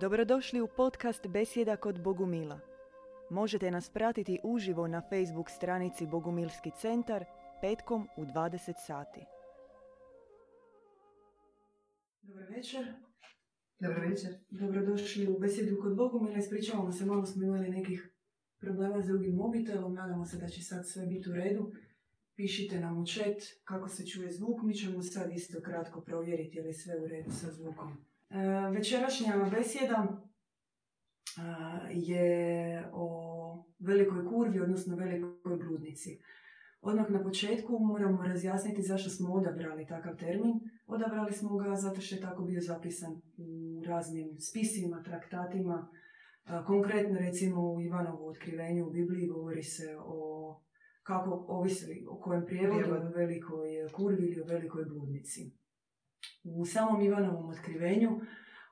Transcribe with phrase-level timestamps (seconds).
[0.00, 2.60] Dobrodošli u podcast Besjeda kod Bogumila.
[3.30, 7.24] Možete nas pratiti uživo na Facebook stranici Bogumilski centar
[7.60, 9.20] petkom u 20 sati.
[12.22, 12.94] Dobar večer.
[13.80, 14.30] Dobro večer.
[14.50, 16.38] Dobrodošli u Besjedu kod Bogumila.
[16.38, 18.14] Ispričavamo se, malo smo imali nekih
[18.60, 19.94] problema s drugim mobitelom.
[19.94, 21.72] Nadamo se da će sad sve biti u redu.
[22.36, 24.62] Pišite nam u chat kako se čuje zvuk.
[24.62, 28.13] Mi ćemo sad isto kratko provjeriti je sve u redu sa zvukom.
[28.34, 30.20] E, večerašnja besjeda e,
[31.90, 36.18] je o velikoj kurvi, odnosno velikoj bludnici.
[36.80, 40.60] Odmah na početku moramo razjasniti zašto smo odabrali takav termin.
[40.86, 45.88] Odabrali smo ga zato što je tako bio zapisan u raznim spisima, traktatima.
[46.46, 50.60] E, Konkretno recimo u Ivanovu otkrivenju u Bibliji govori se o
[51.02, 53.06] kako ovisi o kojem prijevodu, Prijevodu.
[53.06, 55.63] o velikoj kurvi ili o velikoj bludnici.
[56.44, 58.20] U samom Ivanovom otkrivenju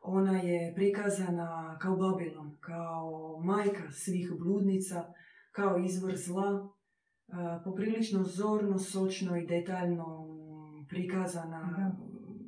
[0.03, 5.13] ona je prikazana kao Babilon, kao majka svih bludnica,
[5.53, 6.69] kao izvor zla,
[7.65, 10.27] poprilično zorno, sočno i detaljno
[10.89, 11.93] prikazana Da.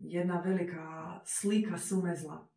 [0.02, 2.48] jedna velika slika sume zla.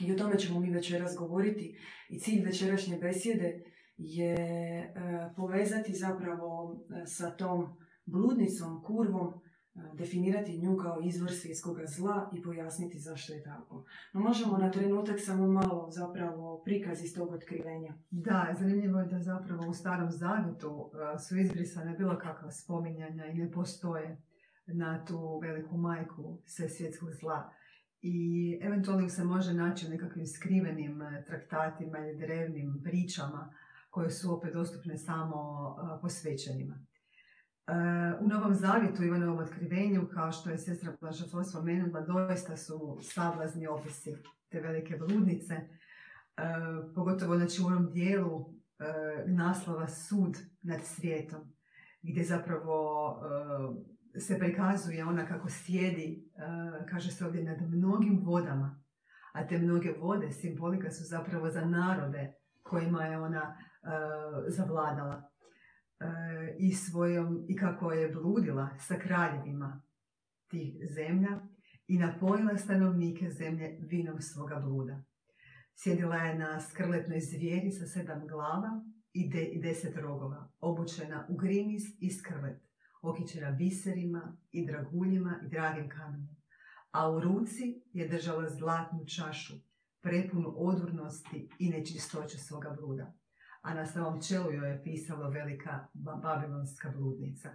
[0.00, 1.78] I o tome ćemo mi večeras govoriti
[2.08, 3.62] i cilj večerašnje besjede
[3.96, 4.92] je e,
[5.36, 9.32] povezati zapravo e, sa tom bludnicom, kurvom,
[9.74, 13.84] definirati nju kao izvor svjetskog zla i pojasniti zašto je tako.
[14.12, 17.94] No možemo na trenutak samo malo zapravo prikaz iz tog otkrivenja.
[18.10, 23.34] Da, zanimljivo je da zapravo u starom zavjetu e, su izbrisane bilo kakva spominjanja i
[23.34, 24.22] ne postoje
[24.66, 27.50] na tu veliku majku sve svjetskog zla.
[28.02, 33.54] I eventualno se može naći u nekakvim skrivenim e, traktatima ili drevnim pričama
[33.90, 36.86] koje su opet dostupne samo e, posvećenima.
[37.66, 37.72] E,
[38.20, 43.66] U Novom Zavjetu i Ivanovom otkrivenju, kao što je sestra Plašatvor spomenula, doista su sablazni
[43.66, 44.16] opisi
[44.48, 45.66] te velike bludnice, e,
[46.94, 48.84] pogotovo znači, u onom dijelu e,
[49.26, 51.40] naslova sud nad svijetom,
[52.02, 53.20] gdje zapravo
[54.18, 56.30] se prikazuje ona kako sjedi,
[56.90, 58.82] kaže se ovdje, nad mnogim vodama,
[59.32, 63.56] a te mnoge vode simbolika su zapravo za narode kojima je ona
[64.48, 65.30] zavladala
[66.58, 69.82] i svojom i kako je bludila sa kraljevima
[70.50, 71.40] tih zemlja
[71.86, 75.02] i napojila stanovnike zemlje vinom svoga bluda.
[75.74, 81.36] Sjedila je na skrletnoj zvijeri sa sedam glava i, de- i deset rogova, obučena u
[81.36, 82.62] grimis i skrlet,
[83.02, 86.36] okićena biserima i draguljima i dragim kamenjem.
[86.90, 89.54] A u ruci je držala zlatnu čašu,
[90.02, 93.14] prepunu odurnosti i nečistoće svoga bluda.
[93.64, 97.50] A na samom čelu joj je pisalo velika ba- babilonska bludnica.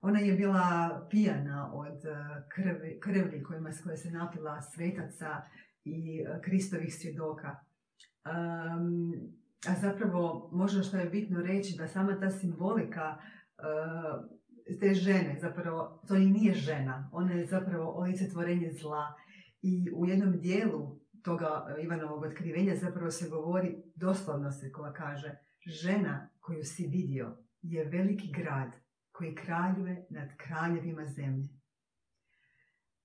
[0.00, 5.42] Ona je bila pijana od eh, krvi, krvi kojima, koje se napila svetaca
[5.84, 7.56] i eh, Kristovih svjedoka.
[8.28, 9.12] Um,
[9.68, 16.02] a zapravo, možda što je bitno reći, da sama ta simbolika eh, te žene, zapravo,
[16.08, 19.14] to i nije žena, ona je zapravo olicetvorenje zla.
[19.62, 25.36] I u jednom dijelu toga eh, Ivanovog otkrivenja zapravo se govori, doslovno se koja kaže,
[25.66, 28.72] žena koju si vidio je veliki grad
[29.12, 31.48] koji kraljuje nad kraljevima zemlje.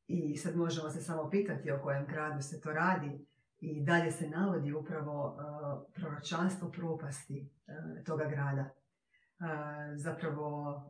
[0.07, 3.25] I sad možemo se samo pitati o kojem gradu se to radi
[3.59, 8.62] i dalje se navodi upravo uh, proročanstvo propasti uh, toga grada.
[8.62, 9.47] Uh,
[9.95, 10.81] zapravo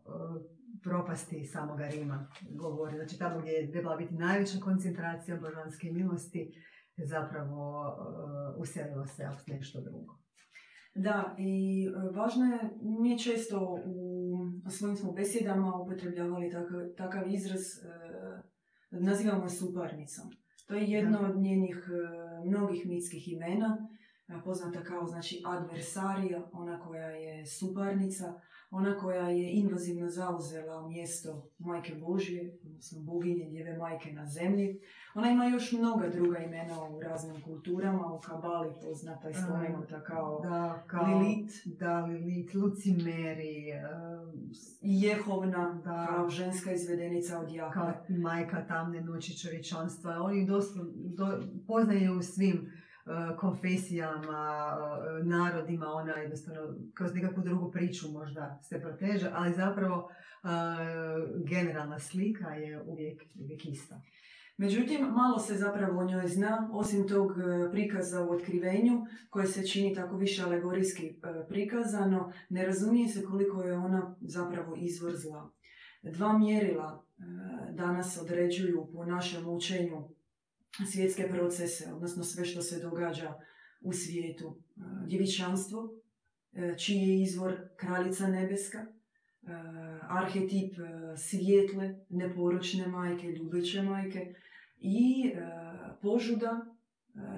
[0.84, 2.96] propasti samoga Rima govori.
[2.96, 6.54] Znači tamo gdje je trebala biti najveća koncentracija božanske milosti,
[6.98, 10.24] zapravo uh, uselilo se apsolutno nešto drugo.
[10.96, 13.78] Da, i e, važno je, mi često
[14.66, 17.90] u svojim smo besjedama upotrebljavali takav, takav izraz, e,
[18.92, 20.26] nazivamo je suparnicom.
[20.68, 21.26] To je jedno Da.
[21.30, 23.78] od njenih e, mnogih mitskih imena,
[24.28, 28.34] e, poznata kao znači adversarija, ona koja je suparnica,
[28.76, 34.80] ona koja je invazivno zauzela mjesto Majke Božje, odnosno boginje Djeve Majke na zemlji.
[35.16, 40.40] Ona ima još mnoga druga imena u raznim kulturama, u Kabali poznata i spomenuta kao
[40.44, 41.52] Da, kao Lilit.
[41.66, 46.08] Da, Lilit, Lucimeri, um, Jehovna, Da.
[46.10, 47.82] kao ženska izvedenica od Jakve.
[47.82, 50.22] kao majka tamne noći čovječanstva.
[50.22, 51.28] Oni doslovno do,
[51.68, 52.72] poznaju u svim
[53.38, 56.62] konfesijama, uh, narodima, ona jednostavno
[56.94, 60.50] kroz nekakvu drugu priču možda se proteže, ali zapravo uh,
[61.50, 64.02] generalna slika je uvijek, uvijek ista.
[64.58, 69.68] Međutim, malo se zapravo o njoj zna, osim tog e, prikaza u otkrivenju, koje se
[69.68, 71.14] čini tako više alegorijski e,
[71.50, 75.52] prikazano, ne razumije se koliko je ona zapravo izvor zla.
[76.04, 77.24] Dva mjerila e,
[77.72, 80.10] danas određuju po našem učenju
[80.92, 83.34] svjetske procese, odnosno sve što se događa
[83.82, 84.62] u svijetu.
[85.08, 85.94] Djevičanstvo,
[86.86, 88.86] čiji je izvor kraljica nebeska,
[90.02, 90.74] arhetip
[91.18, 94.36] svijetle, neporočne majke, ljubeće majke
[94.80, 95.32] i
[96.02, 96.66] požuda,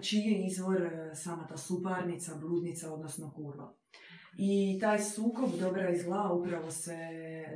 [0.01, 3.75] čiji je izvor sama ta suparnica, bludnica, odnosno kurva.
[4.37, 6.97] I taj sukob dobra i zla upravo se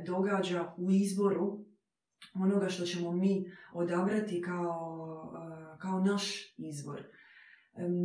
[0.06, 1.64] događa u izboru
[2.34, 4.89] onoga što ćemo mi odabrati kao,
[5.80, 7.02] kao naš izvor.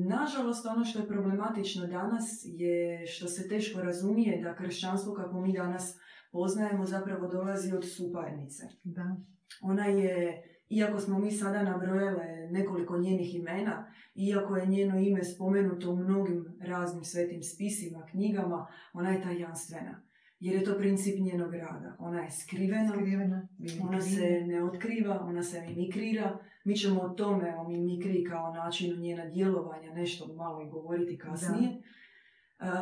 [0.07, 5.54] Nažalost, ono što je problematično danas je što se teško razumije da kršćanstvo kako mi
[5.54, 5.98] danas
[6.31, 8.63] poznajemo zapravo dolazi od suparnice.
[8.83, 9.18] Da.
[9.62, 15.92] Ona je, iako smo mi sada nabrojale nekoliko njenih imena, iako je njeno ime spomenuto
[15.92, 20.05] u mnogim raznim svetim spisima, knjigama, ona je tajanstvena.
[20.40, 21.96] Jer je to princip njenog rada.
[22.00, 23.48] Ona je skrivena, Skrivena,
[23.82, 26.38] ona se ne otkriva, ona se mimikrira.
[26.64, 31.82] Mi ćemo o tome, o mimikri kao načinu njena djelovanja, nešto malo i govoriti kasnije.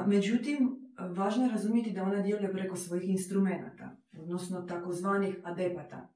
[0.07, 6.09] Međutim, važno je razumjeti da ona djeluje preko svojih instrumenata, odnosno takozvanih adepata.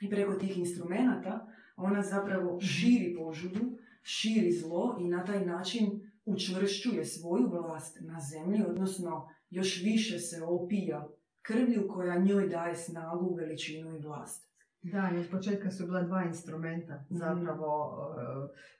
[0.00, 2.66] I preko tih instrumenata ona zapravo mhm.
[2.66, 9.82] širi požudu, širi zlo i na taj način učvršćuje svoju vlast na zemlji, odnosno još
[9.82, 11.08] više se opija
[11.42, 14.50] krvlju koja njoj daje snagu, veličinu i vlast.
[14.82, 16.94] Da, i od početka su bila dva instrumenta.
[16.94, 17.16] Mhm.
[17.16, 17.98] Zapravo,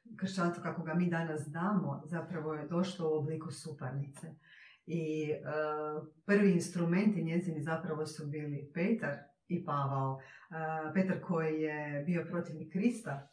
[0.05, 0.17] mm.
[0.17, 4.34] kršćanstvo kako ga mi danas znamo, zapravo je došlo u obliku suparnice.
[4.87, 9.17] I uh, prvi instrumenti njezini zapravo su bili Petar
[9.49, 10.14] i Pavao.
[10.14, 13.28] Uh, Petar koji je bio protivnik Krista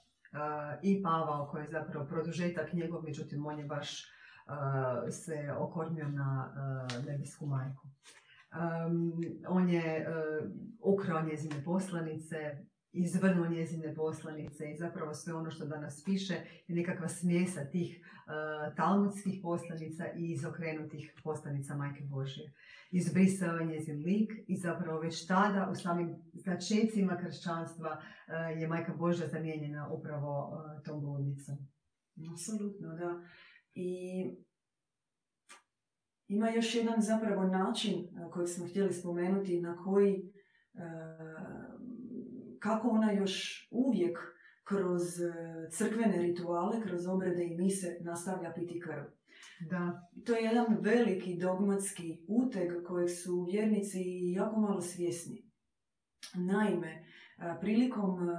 [0.83, 4.16] i Pavao koji je zapravo produžetak njegov, međutim on je baš
[5.11, 6.53] se okornio na
[7.07, 7.87] nebesku majku.
[9.47, 10.07] on je
[10.79, 16.33] ukrao njezine poslanice, izvrnuo njezine poslanice i zapravo sve ono što danas piše
[16.67, 22.53] je nekakva smjesa tih uh, talmudskih poslanica i izokrenutih poslanica Majke Božje
[22.91, 28.93] izbrisao je njezin lik i zapravo već tada u samim začecima kršćanstva eh, je majka
[28.93, 31.55] Božja zamijenjena upravo eh, tom bludnicom.
[32.33, 33.21] Apsolutno, da.
[33.79, 34.23] I
[36.27, 40.33] ima još jedan zapravo način eh, koji smo htjeli spomenuti na koji
[42.59, 44.19] kako ona još uvijek
[44.63, 45.01] kroz
[45.71, 49.03] crkvene rituale, kroz obrede i mise nastavlja piti krv.
[49.69, 50.09] Da.
[50.25, 53.99] To je jedan veliki dogmatski uteg kojeg su vjernici
[54.35, 55.51] jako malo svjesni.
[56.35, 57.05] Naime,
[57.61, 58.29] prilikom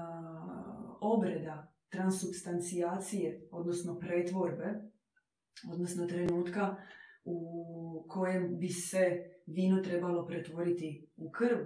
[1.01, 4.91] obreda transubstancijacije, odnosno pretvorbe,
[5.73, 6.77] odnosno trenutka
[7.25, 9.01] u kojem bi se
[9.47, 11.59] vino trebalo pretvoriti u krv,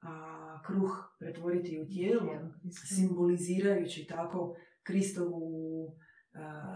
[0.00, 2.50] a kruh pretvoriti u tijelo,
[2.96, 5.96] simbolizirajući tako Kristovu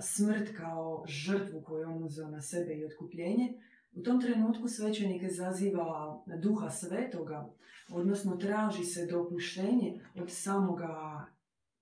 [0.03, 3.53] smrt kao žrtvu koju on uzeo na sebe i otkupljenje,
[3.93, 7.51] u tom trenutku svećenik zaziva duha svetoga,
[7.93, 11.27] odnosno traži se dopuštenje od samoga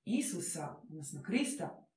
[0.04, 1.87] Isusa, odnosno Krista,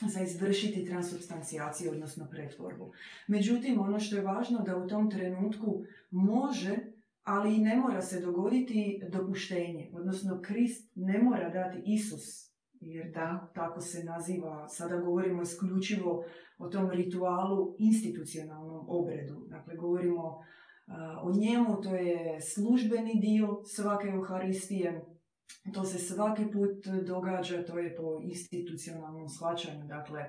[0.00, 2.92] za izvršiti transubstancijaciju, odnosno pretvorbu.
[3.26, 6.76] Međutim, ono što je važno da u tom trenutku može,
[7.22, 9.90] ali i ne mora se dogoditi dopuštenje.
[9.92, 16.24] Odnosno, Krist ne mora dati Isus jer da, tako se naziva, sada govorimo isključivo
[16.58, 19.46] o tom ritualu institucionalnom obredu.
[19.48, 20.44] Dakle, govorimo
[21.22, 25.04] o njemu, to je službeni dio svake Euharistije,
[25.74, 30.24] to se svaki put događa, to je po institucionalnom shvaćanju, dakle,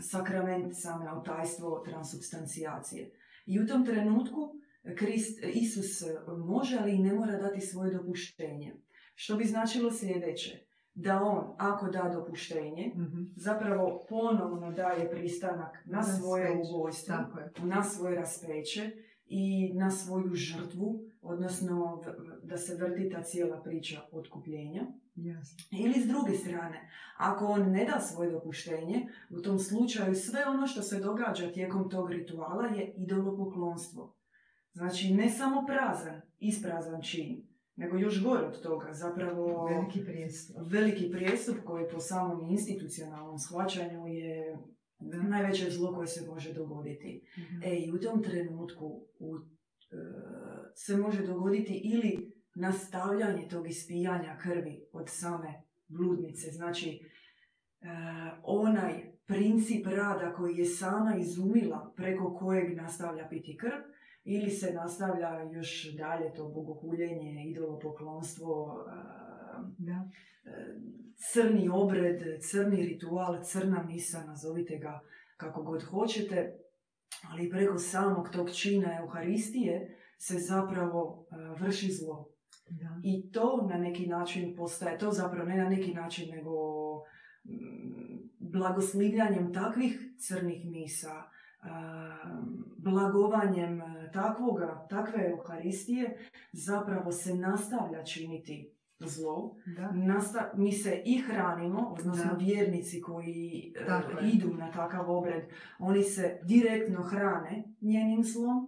[0.00, 3.10] sakrament same otajstvo transubstancijacije.
[3.46, 4.54] I u tom trenutku
[4.96, 6.02] Krist, Isus
[6.46, 8.74] može, ali i ne mora dati svoje dopuštenje.
[9.14, 16.02] Što bi značilo sljedeće da on, ako da dopuštenje, mm zapravo ponovno daje pristanak na,
[16.02, 17.14] svoje ubojstvo,
[17.62, 18.90] na svoje raspeće
[19.26, 22.04] i na svoju žrtvu, odnosno
[22.42, 24.86] da se vrti ta cijela priča otkupljenja.
[25.70, 30.66] Ili s druge strane, ako on ne da svoje dopuštenje, u tom slučaju sve ono
[30.66, 34.14] što se događa tijekom tog rituala je idolopoklonstvo.
[34.72, 40.56] Znači, ne samo prazan, isprazan čin, nego još gore od toga, zapravo veliki prijestup.
[40.60, 44.58] Veliki prijestup koji po samom institucionalnom shvaćanju je
[45.28, 47.22] najveće zlo koje se može dogoditi.
[47.36, 48.86] mm E, i u tom trenutku
[49.18, 49.96] u, e,
[50.78, 56.50] se može dogoditi ili nastavljanje tog ispijanja krvi od same bludnice.
[56.50, 57.86] Znači, e,
[58.42, 58.92] onaj
[59.26, 63.80] princip rada koji je sama izumila preko kojeg nastavlja piti krv,
[64.24, 68.84] ili se nastavlja još dalje to bogohuljenje, idolopoklonstvo,
[69.78, 70.08] da.
[71.32, 75.00] crni obred, crni ritual, crna misa, nazovite ga
[75.36, 76.58] kako god hoćete,
[77.30, 82.28] ali preko samog tog čina Euharistije se zapravo e, vrši zlo.
[82.70, 83.00] Da.
[83.04, 86.50] I to na neki način postaje, to zapravo ne na neki način, nego
[87.44, 91.68] mm, blagoslivljanjem takvih crnih misa, e,
[92.78, 93.80] blagovanjem
[94.12, 96.18] takvoga, takve Euharistije,
[96.52, 98.70] zapravo se nastavlja činiti
[99.00, 99.54] zlo.
[99.76, 99.90] Da.
[99.92, 102.36] Nasta- mi se i hranimo, odnosno Da.
[102.36, 104.30] vjernici koji e, Tako je.
[104.30, 105.42] idu na takav obred,
[105.78, 108.67] oni se direktno hrane njenim zlom,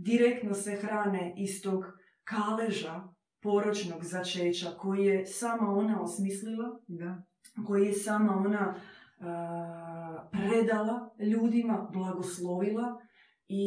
[0.00, 1.84] direktno se hrane iz tog
[2.24, 3.08] kaleža
[3.42, 7.22] poročnog začeća koji je sama ona osmislila, Da.
[7.66, 8.74] koji je sama ona
[9.20, 13.00] a, predala ljudima, blagoslovila
[13.48, 13.62] i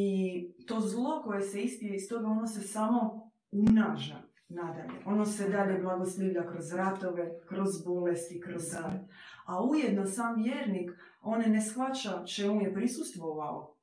[0.68, 5.00] to zlo koje se ispije iz toga, ono se samo umnaža nadalje.
[5.06, 9.02] Ono se dalje blagoslivlja kroz ratove, kroz bolesti, kroz smrt.
[9.46, 13.76] A ujedno sam vjernik, on ne shvaća čemu je prisustvovao.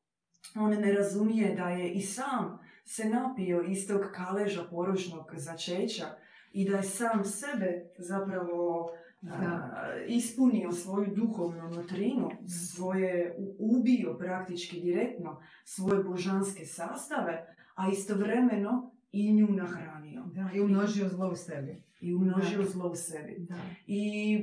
[0.57, 6.07] On ne razumije da je i sam se napio iz tog kaleža porožnog začeća
[6.53, 8.91] i da je sam sebe zapravo
[9.23, 9.71] Da.
[10.07, 12.31] ispunio svoju duhovnu nutrinu,
[12.75, 20.25] svoje, ubio praktički direktno svoje božanske sastave, a istovremeno i nju nahranio.
[20.35, 20.51] Da.
[20.55, 21.83] I umnožio zlo u sebi.
[22.01, 22.69] I umnožio Da.
[22.69, 23.37] zlo u sebi.
[23.39, 23.57] Da.
[23.87, 24.39] I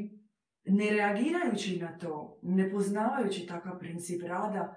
[0.66, 4.76] ne reagirajući na to, ne poznavajući takav princip rada,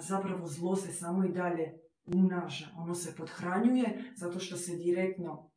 [0.00, 2.66] zapravo zlo se samo i dalje umnaža.
[2.76, 5.50] Ono se podhranjuje zato što se direktno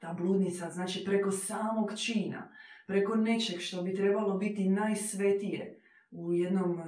[0.00, 2.52] ta bludnica, znači preko samog čina,
[2.86, 5.80] preko nečeg što bi trebalo biti najsvetije
[6.10, 6.80] u jednom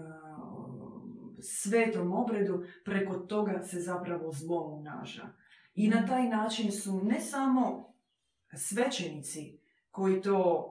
[1.42, 5.28] svetom obredu, preko toga se zapravo zlo umnaža.
[5.74, 7.94] I na taj način su ne samo
[8.56, 9.58] svećenici
[9.90, 10.66] koji to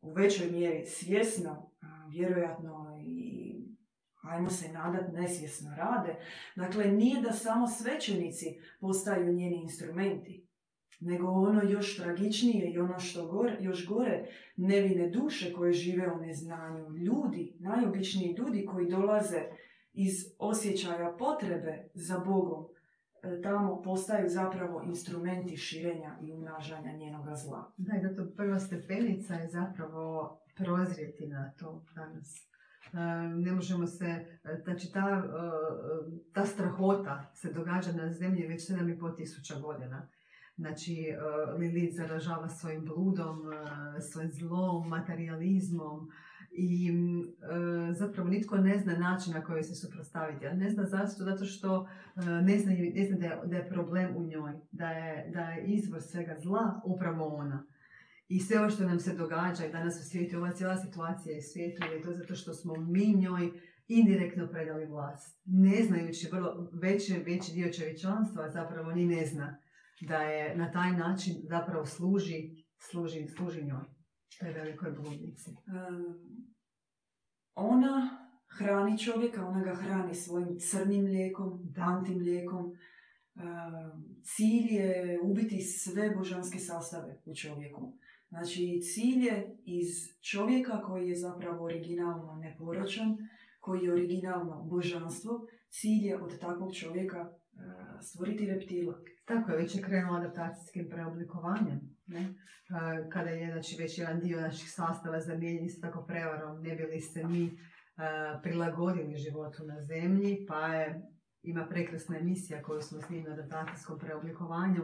[0.00, 1.70] u većoj mjeri svjesno,
[2.08, 3.21] vjerojatno i
[4.22, 6.16] ajmo se nadat nesvjesno rade.
[6.56, 8.46] Dakle, nije da samo svećenici
[8.80, 10.46] postaju njeni instrumenti,
[11.00, 14.26] nego ono još tragičnije i ono što gore, još gore,
[14.56, 16.90] nevine duše koje žive u neznanju.
[16.90, 19.42] Ljudi, najobičniji ljudi koji dolaze
[19.92, 22.64] iz osjećaja potrebe za Bogom,
[23.22, 27.72] e, tamo postaju zapravo instrumenti širenja i umnažanja njenoga zla.
[27.76, 32.36] Da, i zato prva stepenica je zapravo prozrijeti na to danas.
[32.92, 32.96] E,
[33.44, 34.11] Ne možemo se,
[34.64, 40.08] znači ta, e, ta strahota se događa na zemlji već 7,5 tisuća godina.
[40.56, 41.16] Znači, e,
[41.58, 46.08] Lilith zaražava svojim bludom, e, svojim zlom, materializmom
[46.54, 46.90] i
[47.94, 50.46] zapravo nitko ne zna način na koji se suprotstaviti.
[50.46, 51.88] A ne zna zašto, zato što
[52.42, 55.64] ne zna, ne zna da, je, da je problem u njoj, da je, da je
[55.66, 57.66] izvor svega zla upravo ona.
[58.34, 61.42] I sve ovo što nam se događa i danas u svijetu, ova cijela situacija u
[61.52, 63.50] svijetu je to zato što smo mi njoj
[63.88, 65.40] indirektno predali vlast.
[65.44, 69.58] Ne znajući vrlo veći, veći dio čovječanstva zapravo ni ne zna
[70.00, 73.84] da je na taj način zapravo služi, služi, služi njoj.
[74.38, 75.50] To je velikoj bludnici.
[75.50, 76.20] Um,
[77.54, 82.64] ona hrani čovjeka, ona ga hrani svojim crnim mlijekom, antimlijekom.
[83.34, 87.92] Um, cilj je ubiti sve božanske sastave u čovjeku.
[88.28, 89.88] Znači, cilj je iz
[90.20, 93.16] čovjeka koji je zapravo originalno neporočan,
[93.62, 98.94] koji je originalno božanstvo, cilj je od takvog čovjeka uh, stvoriti reptila.
[99.24, 101.80] Tako je, već je krenuo adaptacijskim preoblikovanjem.
[102.06, 102.20] Ne?
[102.20, 106.82] E, Kada je znači, već jedan dio naših sastava zamijenjen isto tako prevarom, ne bi
[106.82, 107.50] li se mi e,
[108.42, 111.02] prilagodili životu na zemlji, pa je,
[111.42, 114.82] ima prekrasna emisija koju smo snimili na adaptacijskom preoblikovanju,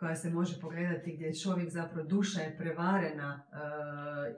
[0.00, 3.56] koja se može pogledati gdje je čovjek zapravo duša je prevarena e,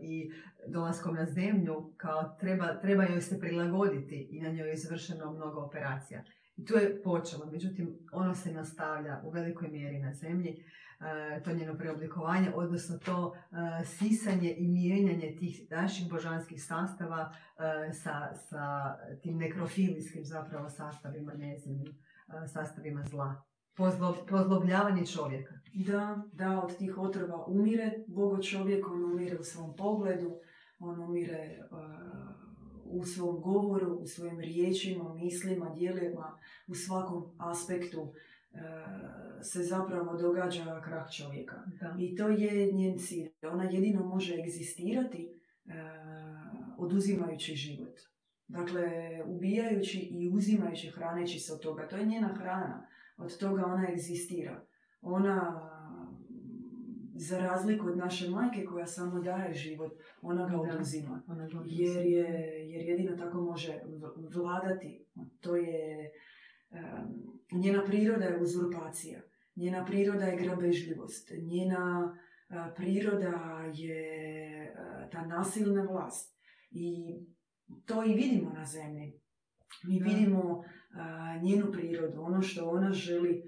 [0.01, 0.33] i
[0.67, 5.61] dolaskom na zemlju kao treba, treba joj se prilagoditi i na njoj je izvršeno mnogo
[5.61, 6.25] operacija.
[6.57, 10.65] I tu je počelo, međutim ono se nastavlja u velikoj mjeri na zemlji,
[11.01, 17.33] e, to njeno preoblikovanje, odnosno to e, sisanje i mijenjanje tih naših božanskih sastava
[18.03, 21.87] sa, sa tim nekrofilijskim zapravo sastavima njezinim,
[22.47, 23.52] sastavima zla.
[23.77, 25.55] Pozlo, pozlobljavanje čovjeka.
[25.75, 30.37] Da, da, od tih otrova umire Bogo čovjek, on umire u svom pogledu,
[30.79, 31.79] on umire uh,
[32.85, 38.13] u svom govoru, u svojim riječima, mislima, djelima, u svakom aspektu uh,
[39.43, 41.57] se zapravo događa krah čovjeka.
[41.81, 41.97] Da.
[41.99, 43.31] I to je njen cilj.
[43.53, 45.29] Ona jedino može egzistirati
[45.65, 45.73] uh,
[46.79, 47.99] oduzimajući život.
[48.49, 48.89] Dakle,
[49.27, 51.89] ubijajući i uzimajući, hraneći se od toga.
[51.89, 52.87] To je njena hrana.
[53.25, 54.67] Od toga ona egzistira.
[55.01, 55.69] Ona
[57.15, 61.23] za razliku od naše majke koja samo daje život, ona ga oduzima.
[61.67, 62.29] Jer, je,
[62.71, 63.81] jer jedino tako može
[64.35, 65.07] vladati.
[65.41, 66.11] To je,
[66.71, 69.21] em, njena priroda je uzurpacija.
[69.57, 71.33] Njena priroda je grabežljivost.
[71.43, 72.17] Njena
[72.49, 76.39] a, priroda je a, ta nasilna vlast.
[76.71, 77.17] I
[77.87, 79.21] to i vidimo na zemlji.
[79.85, 80.65] Mi vidimo
[81.43, 83.43] njenu prirodu, ono što ona želi e,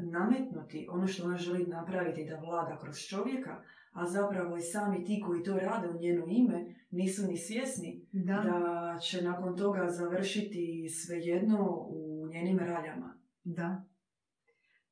[0.00, 5.22] nametnuti, ono što ona želi napraviti da vlada kroz čovjeka, a zapravo i sami ti
[5.26, 10.88] koji to rade u njeno ime nisu ni svjesni Da, da će nakon toga završiti
[10.88, 13.14] svejedno u njenim raljama.
[13.44, 13.84] da.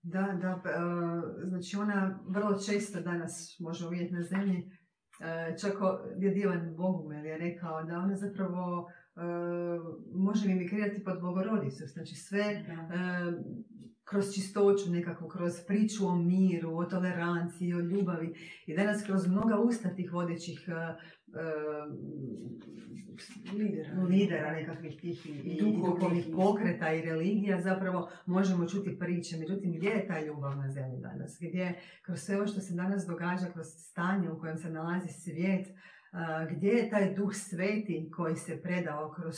[0.02, 0.74] Da, da, p- e,
[1.48, 4.70] znači ona vrlo često danas može vidjeti na zemlji,
[5.20, 5.72] e, čak
[6.18, 8.88] je divan Bogumil je rekao da ona zapravo
[10.14, 12.64] može mimikrirati pod Bogorodicu, znači sve e,
[14.04, 18.34] kroz čistoću nekako, kroz priču o miru, o toleranciji, o ljubavi.
[18.66, 20.94] I danas kroz mnoga usta tih vodećih e, e,
[23.52, 24.02] Lidera.
[24.02, 29.36] lidera nekakvih tih i, Duhovnih pokreta i religija zapravo možemo čuti priče.
[29.36, 31.38] Međutim, gdje je ta ljubav na zemlji danas?
[31.40, 35.66] Gdje kroz sve ovo što se danas događa, kroz stanje u kojem se nalazi svijet,
[36.50, 39.36] gdje je taj duh sveti koji se predao kroz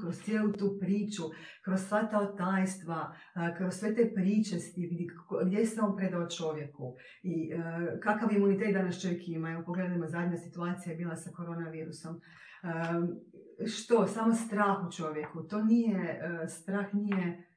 [0.00, 1.22] kroz cijelu tu priču,
[1.64, 5.10] kroz sva ta otajstva, a, kroz sve te pričesti,
[5.46, 9.50] gdje, se on predao čovjeku i e, kakav imunitet danas čovjek ima.
[9.50, 12.14] Evo pogledajmo, zadnja situacija je bila sa koronavirusom.
[12.14, 13.20] Um,
[13.66, 14.06] što?
[14.06, 15.42] Samo strah u čovjeku.
[15.42, 17.48] To nije, e, strah nije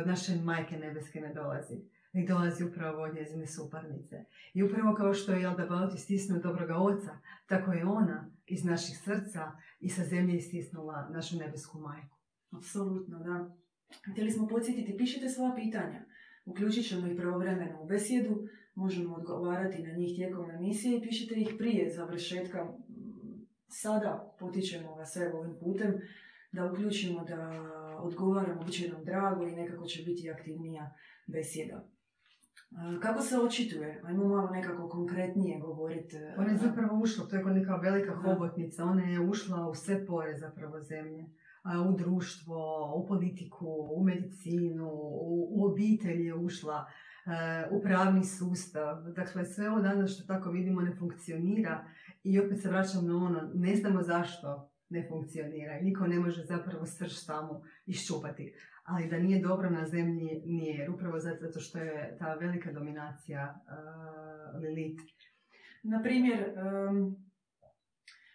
[0.00, 1.93] od naše majke nebeske ne dolazi.
[2.14, 4.24] Nek dolazi upravo od njezine suparnice.
[4.54, 8.98] I upravo kao što je Jelda Bauti stisnuo dobroga oca, tako je ona iz naših
[9.04, 12.16] srca i sa zemlje istisnula našu nebesku majku.
[12.50, 13.54] Apsolutno, da.
[14.12, 16.04] Htjeli smo podsjetiti, pišite svoja pitanja.
[16.44, 21.54] Uključit ćemo ih pravovremeno u besjedu, možemo odgovarati na njih tijekom emisije i pišite ih
[21.58, 22.64] prije završetka.
[22.64, 25.94] Mm, Sada potičemo vas evo ovim putem
[26.52, 27.50] da uključimo da
[27.98, 30.94] odgovaramo, bit će nam drago i nekako će biti aktivnija
[31.26, 31.93] besjeda.
[33.02, 34.00] Kako se očituje?
[34.04, 36.16] Ajmo malo nekako konkretnije govoriti.
[36.36, 40.36] Ona je zapravo ušla, to je neka velika hobotnica, ona je ušla u sve pore
[40.36, 41.24] zapravo zemlje.
[41.88, 46.84] U društvo, u politiku, u medicinu, u, obitelj je ušla,
[47.26, 49.02] e, u pravni sustav.
[49.16, 51.84] Dakle, sve ovo danas što tako vidimo ne funkcionira
[52.22, 56.42] i opet se vraćam na ono, ne znamo zašto ne funkcionira i niko ne može
[56.42, 58.54] zapravo srž samu iščupati.
[58.84, 63.54] Ali da nije dobro na zemlji nije, jer upravo zato što je ta velika dominacija
[63.54, 65.02] uh, Lilith
[65.82, 67.16] Na primjer, em,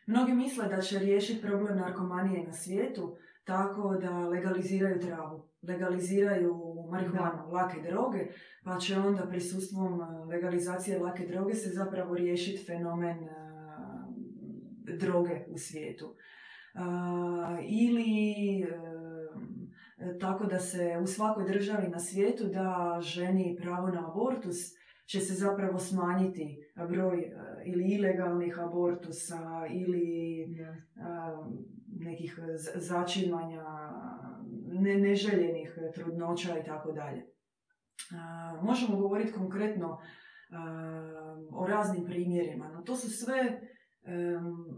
[0.08, 6.56] mnogi misle da će riješiti problem narkomanije na svijetu tako da legaliziraju travu, legaliziraju
[6.92, 8.28] marihuanu, lake droge,
[8.64, 13.30] pa će onda prisustvom e, legalizacije lake droge se zapravo riješiti fenomen e,
[14.98, 16.16] droge u svijetu.
[16.74, 18.64] A, ili
[20.20, 25.34] tako da se u svakoj državi na svijetu da ženi pravo na abortus, će se
[25.34, 26.58] zapravo smanjiti
[26.90, 27.34] broj e,
[27.66, 30.48] ili ilegalnih abortusa ili e,
[31.88, 33.64] nekih z- začimanja,
[34.72, 37.26] ne, neželjenih trudnoća i tako dalje.
[38.12, 40.00] A, Možemo govoriti konkretno
[41.52, 43.62] o raznim primjerima, no to su sve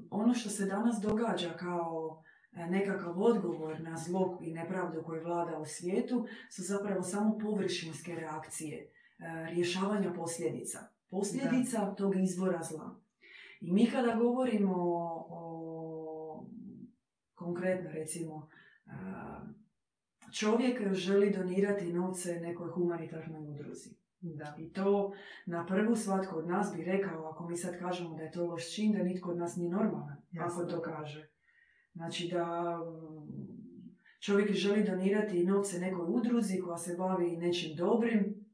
[0.10, 5.60] ono što se danas događa kao e, nekakav odgovor na zlo i nepravdu koji vlada
[5.60, 8.90] u svijetu su zapravo samo površinske reakcije e,
[9.50, 10.80] rješavanja posljedica.
[11.10, 12.96] Posljedica tog izvora zla.
[13.62, 14.76] I mi kada govorimo
[15.30, 16.46] o,
[17.36, 18.50] konkretno recimo,
[18.86, 19.42] a,
[20.40, 24.02] čovjek želi donirati novce nekoj humanitarnoj udruzi.
[24.22, 24.56] Da.
[24.58, 25.14] I to
[25.46, 28.76] na prvu svatko od nas bi rekao, ako mi sad kažemo da je to loš
[28.76, 30.64] čin, da nitko od nas nije normalan, Jasno.
[30.64, 31.31] ako to kaže.
[31.94, 38.46] Znači da mm, čovjek želi donirati novce nekoj udruzi koja se bavi nečim dobrim,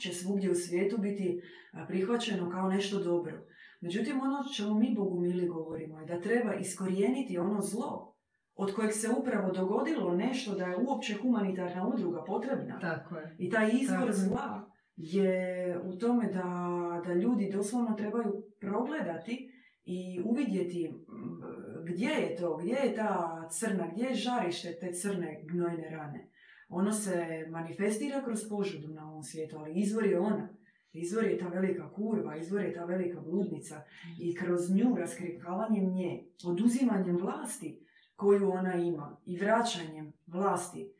[0.00, 1.42] će svugdje u svijetu biti
[1.88, 3.46] prihvaćeno kao nešto dobro.
[3.80, 8.14] Međutim, ono čemu mi Bogu mili govorimo je da treba iskorijeniti ono zlo
[8.54, 12.78] od kojeg se upravo dogodilo nešto da je uopće humanitarna udruga potrebna.
[12.80, 13.36] Tako je.
[13.38, 16.42] I taj izvor zla je u tome da,
[17.06, 19.48] da ljudi doslovno trebaju progledati
[19.84, 20.94] i uvidjeti
[21.84, 26.28] gdje je to, gdje je ta crna, gdje je žarište te crne gnojne rane.
[26.68, 30.48] Ono se manifestira kroz požudu na ovom svijetu, ali izvor je ona.
[30.92, 33.82] Izvor je ta velika kurva, izvor je ta velika bludnica
[34.20, 40.90] i kroz nju raskrikavanjem nje, oduzimanjem vlasti koju ona ima i vraćanjem vlasti e,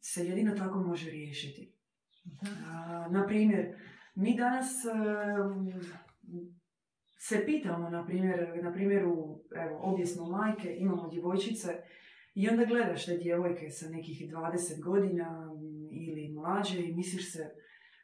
[0.00, 1.72] se jedino tako može riješiti.
[2.66, 3.76] A, na primjer,
[4.16, 4.88] Mi danas e,
[7.28, 11.68] se pitamo, na, primjer, na primjeru, evo, obje smo majke, imamo djevojčice
[12.34, 15.52] i onda gledaš te djevojke sa nekih 20 godina
[15.90, 17.50] ili mlađe i misliš se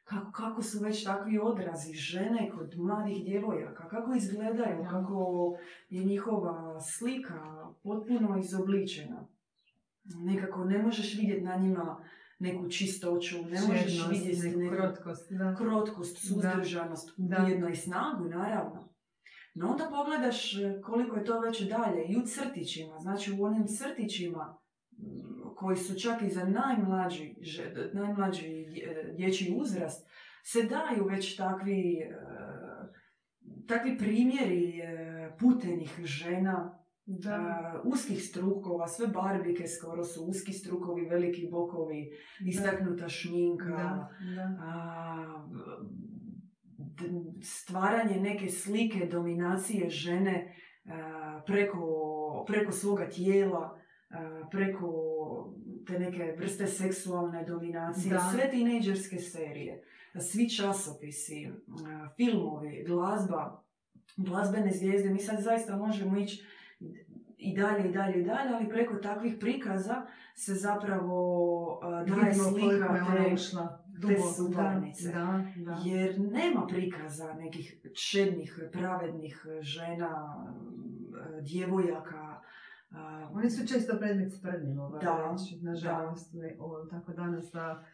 [0.05, 5.53] kako, kako su već takvi odrazi žene kod mladih djevojaka, kako izgledaju, kako
[5.89, 9.29] je njihova slika potpuno izobličena.
[10.05, 12.05] Nekako ne možeš vidjeti na njima
[12.39, 15.55] neku čistoću, ne možeš vidjeti neku krotkost, da.
[15.59, 18.92] krotkost, suzdržanost, ujedno i snagu, naravno.
[19.55, 22.05] No onda pogledaš e, koliko je to već dalje.
[22.09, 24.59] I u crtićima, znači u onim crtićima
[25.57, 27.35] koji su čak i za najmlađi,
[27.93, 28.67] najmlađi
[29.17, 30.09] dječji uzrast,
[30.45, 32.11] se daju već takvi, e,
[33.69, 37.83] takvi primjeri e, putenih žena, da.
[37.85, 42.11] uskih strukova, sve barbike skoro su uski strukovi, veliki bokovi,
[42.47, 45.47] istaknuta šminka, da, da
[47.43, 50.91] stvaranje neke slike dominacije žene e,
[51.47, 53.79] preko, preko svoga tijela,
[54.11, 54.15] e,
[54.51, 54.93] preko
[55.87, 58.31] te neke vrste seksualne dominacije, da.
[58.35, 59.83] sve tinejdžerske serije,
[60.21, 61.51] svi časopisi, e,
[62.17, 63.65] filmovi, glazba,
[64.17, 66.45] glazbene zvijezde, mi sad zaista možemo ići
[67.39, 73.37] i dalje i dalje i dalje, ali preko takvih prikaza se zapravo daje slika te,
[73.37, 73.37] te
[74.37, 75.13] suparnice.
[75.13, 75.79] Da, da.
[75.85, 80.45] Jer nema prikaza nekih čednih, pravednih žena,
[81.43, 82.41] djevojaka.
[83.33, 86.35] Oni su često predmet sprednje, da, nažalost.
[86.35, 86.99] Da.
[86.99, 87.85] tako danas da...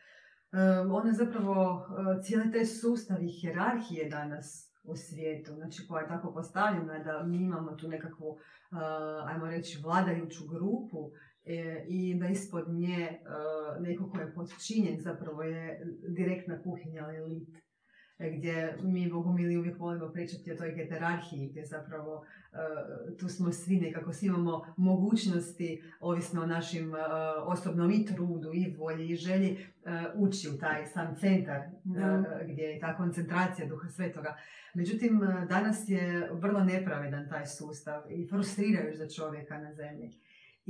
[0.93, 1.87] one zapravo,
[2.23, 7.73] cijele te sustavi hjerarhije danas u svijetu, znači koja je tako postavljena da mi imamo
[7.73, 8.39] tu nekakvu,
[9.25, 11.11] ajmo reći, vladajuću grupu
[11.49, 13.19] E, i da ispod nje e,
[13.81, 17.57] neko ko je podčinjen zapravo je direktna kuhinja elit
[18.19, 22.25] e, gdje mi bogumili uvijek volimo pričati o toj heterarhiji gdje zapravo
[23.19, 26.93] tu smo svi nekako svi imamo mogućnosti ovisno o našim
[27.47, 29.59] osobnom i trudu i volji i želji
[30.15, 31.61] ući u taj sam centar
[32.49, 34.37] gdje je ta koncentracija duha svetoga.
[34.75, 40.11] Međutim, danas je vrlo nepravedan taj sustav i frustrirajuć za čovjeka na zemlji.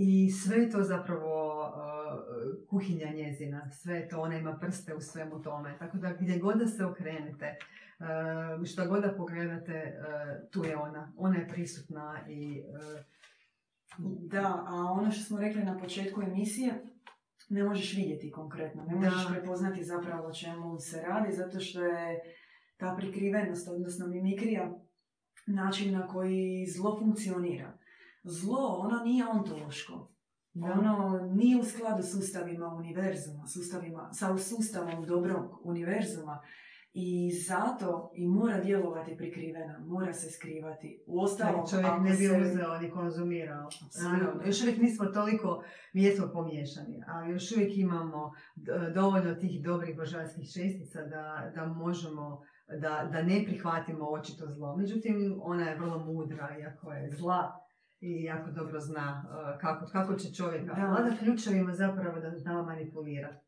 [0.01, 5.01] I sve je to zapravo uh, kuhinja njezina, sve je to, ona ima prste u
[5.01, 5.77] svemu tome.
[5.79, 7.57] Tako da gdje god da se okrenete,
[7.99, 11.13] uh, što god da pogledate, uh, tu je ona.
[11.17, 12.63] Ona je prisutna i...
[13.99, 16.75] Da, a ono što smo rekli na početku emisije,
[17.49, 19.35] ne možeš vidjeti konkretno, ne možeš da.
[19.35, 22.21] prepoznati zapravo o čemu se radi, zato što je
[22.77, 24.73] ta prikrivenost, odnosno mimikrija,
[25.47, 27.78] način na koji zlo funkcionira
[28.29, 30.09] zlo, ono nije ontološko.
[30.55, 36.41] Ono nije u skladu s sustavima univerzuma, sustavima, sa sustavom dobrog univerzuma.
[36.93, 41.05] I zato i mora djelovati prikrivena, mora se skrivati.
[41.07, 42.41] U ostalom, čovjek ne bi se...
[42.43, 43.69] uzeo ni konzumirao.
[44.03, 45.63] Naravno, još uvijek nismo toliko,
[45.93, 48.33] mi jesmo pomiješani, ali još uvijek imamo
[48.95, 52.43] dovoljno tih dobrih božanskih čestica da, da možemo,
[52.81, 54.77] da, da ne prihvatimo očito zlo.
[54.77, 57.68] Međutim, ona je vrlo mudra, iako je zla,
[58.01, 60.73] i jako dobro zna uh, kako, kako će čovjek da.
[60.73, 63.47] vlada ključevima zapravo da zna manipulirati.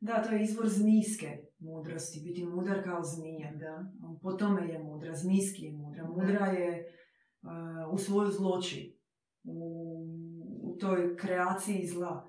[0.00, 3.52] Da, to je izvor zmijske mudrosti, biti mudar kao zmija.
[3.52, 3.84] Da.
[4.22, 6.04] Po tome je mudra, zmijski je mudra.
[6.04, 6.84] Mudra je
[7.42, 8.98] uh, u svojoj zloči,
[9.44, 9.96] u,
[10.62, 12.28] u toj kreaciji zla.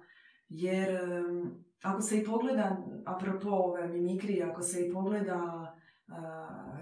[0.50, 5.72] Jer um, ako se i pogleda, apropo ove mimikrije, ako se i pogleda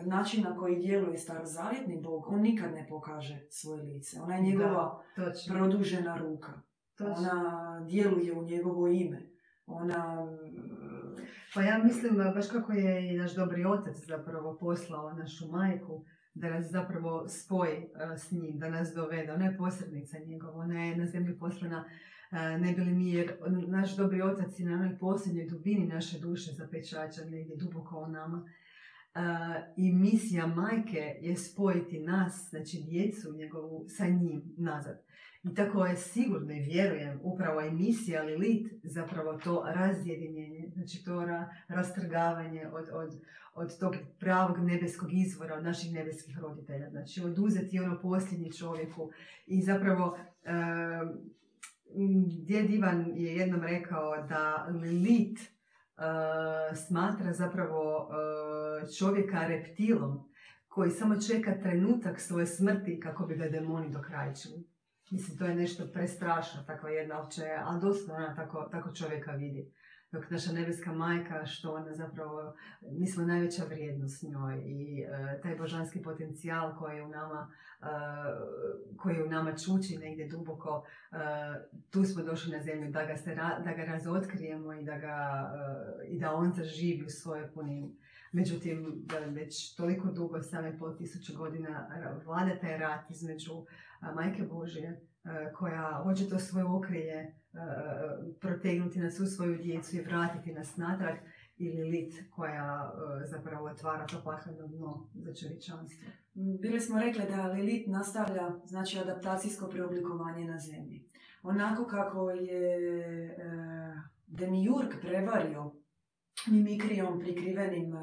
[0.02, 4.22] način na koji djeluje starozavjetni bog, on nikad ne pokaže svoje lice.
[4.22, 5.04] Ona je njegova
[5.48, 6.52] produžena ruka.
[6.98, 7.16] Točno.
[7.18, 9.30] Ona djeluje u njegovo ime.
[9.66, 10.28] Ona...
[11.54, 16.50] Pa ja mislim, baš kako je i naš dobri otac zapravo poslao našu majku, da
[16.50, 19.34] nas zapravo spoji s njim, da nas dovede.
[19.34, 21.86] Ona je posrednica njegova, ona je na zemlji poslana
[22.32, 27.30] ne bili mi, jer naš dobri otac je na onoj posljednjoj dubini naše duše zapečačan
[27.30, 28.46] negdje duboko u nama
[29.78, 35.04] i misija majke je spojiti nas, znači djecu njegovu, sa njim nazad.
[35.44, 41.26] I tako je sigurno i vjerujem, upravo je misija Lilit zapravo to razjedinjenje, znači to
[41.26, 43.22] ra, rastrgavanje od, od,
[43.56, 46.90] od tog pravog nebeskog izvora, od naših nebeskih roditelja.
[46.90, 49.12] Znači oduzeti ono posljednji čovjeku
[49.48, 51.18] i zapravo uh,
[52.46, 55.53] djed Ivan je jednom rekao da Lilit uh,
[56.88, 60.30] smatra zapravo uh, čovjeka reptilom
[60.68, 64.68] koji samo čeka trenutak svoje smrti kako bi ga demoni dokrajčili.
[65.12, 69.74] Mislim, to je nešto prestrašno, takva jedna opće, a doslovno ona tako, tako čovjeka vidi.
[70.14, 75.56] Dok naša nebeska majka, što ona zapravo, mi smo najveća vrijednost njoj i e, taj
[75.56, 77.86] božanski potencijal koji je u nama, e,
[78.98, 81.18] koji u nama čuči negdje duboko, e,
[81.90, 85.50] tu smo došli na zemlju da ga, se, da ga razotkrijemo i da, ga,
[86.08, 87.96] i da on zaživi u svojoj punini.
[88.32, 91.90] Međutim, već toliko dugo, same pol tisuću godina,
[92.26, 93.66] vlada taj rat između
[94.16, 95.02] Majke Božje,
[95.56, 97.34] koja očito svoje okrilje
[98.42, 101.16] protegnuti na svu svoju djecu i vratiti nas natrag
[101.58, 102.94] ili lit koja
[103.26, 106.08] zapravo otvara to pakleno dno za čovječanstvo.
[106.34, 111.10] Bili smo rekli da Lilit nastavlja znači adaptacijsko preoblikovanje na zemlji.
[111.44, 113.36] Onako kako je e,
[114.28, 115.72] Demiurg prevario
[116.48, 118.00] mimikrijom prikrivenim e,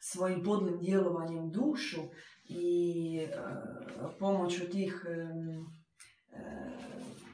[0.00, 2.00] svojim podlim djelovanjem dušu
[2.44, 3.28] i e,
[4.18, 5.04] pomoću tih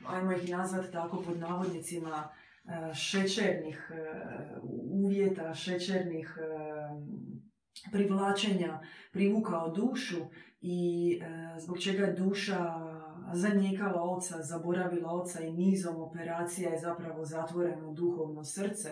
[0.07, 2.29] ajmo ih nazvati tako pod navodnicima,
[2.65, 4.25] e, šećernih e,
[4.91, 6.39] uvjeta, šećernih
[7.93, 8.81] privlačenja
[9.13, 10.17] privukao dušu
[10.61, 11.21] i
[11.59, 12.75] zbog čega je duša
[13.33, 18.89] zanijekala oca, zaboravila oca i nizom operacija je zapravo zatvoreno duhovno srce,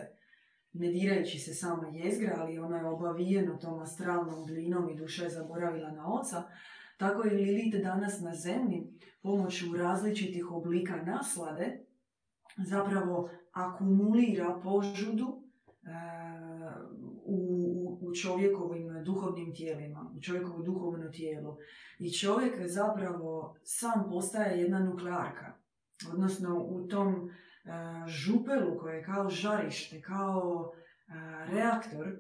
[0.73, 5.31] ne dirajući se sama jezgra, ali ono je obavijeno tom astralnom glinom i duša je
[5.31, 6.43] zaboravila na oca.
[6.97, 11.85] Tako je Lilith danas na zemlji pomoću različitih oblika naslade
[12.57, 15.43] zapravo akumulira požudu
[15.83, 15.89] e,
[17.25, 21.59] u, u čovjekovim duhovnim tijelima, u čovjekovo duhovno tijelo.
[21.99, 25.55] I čovjek zapravo sam postaje jedna nuklearka.
[26.13, 27.29] Odnosno u tom e,
[28.07, 31.13] župelu koje je kao žarište, kao e,
[31.47, 32.19] reaktor,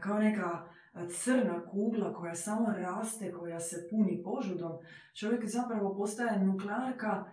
[0.00, 0.68] kao neka
[1.08, 4.72] crna kugla koja samo raste, koja se puni požudom,
[5.14, 7.24] čovjek zapravo postaje nuklearka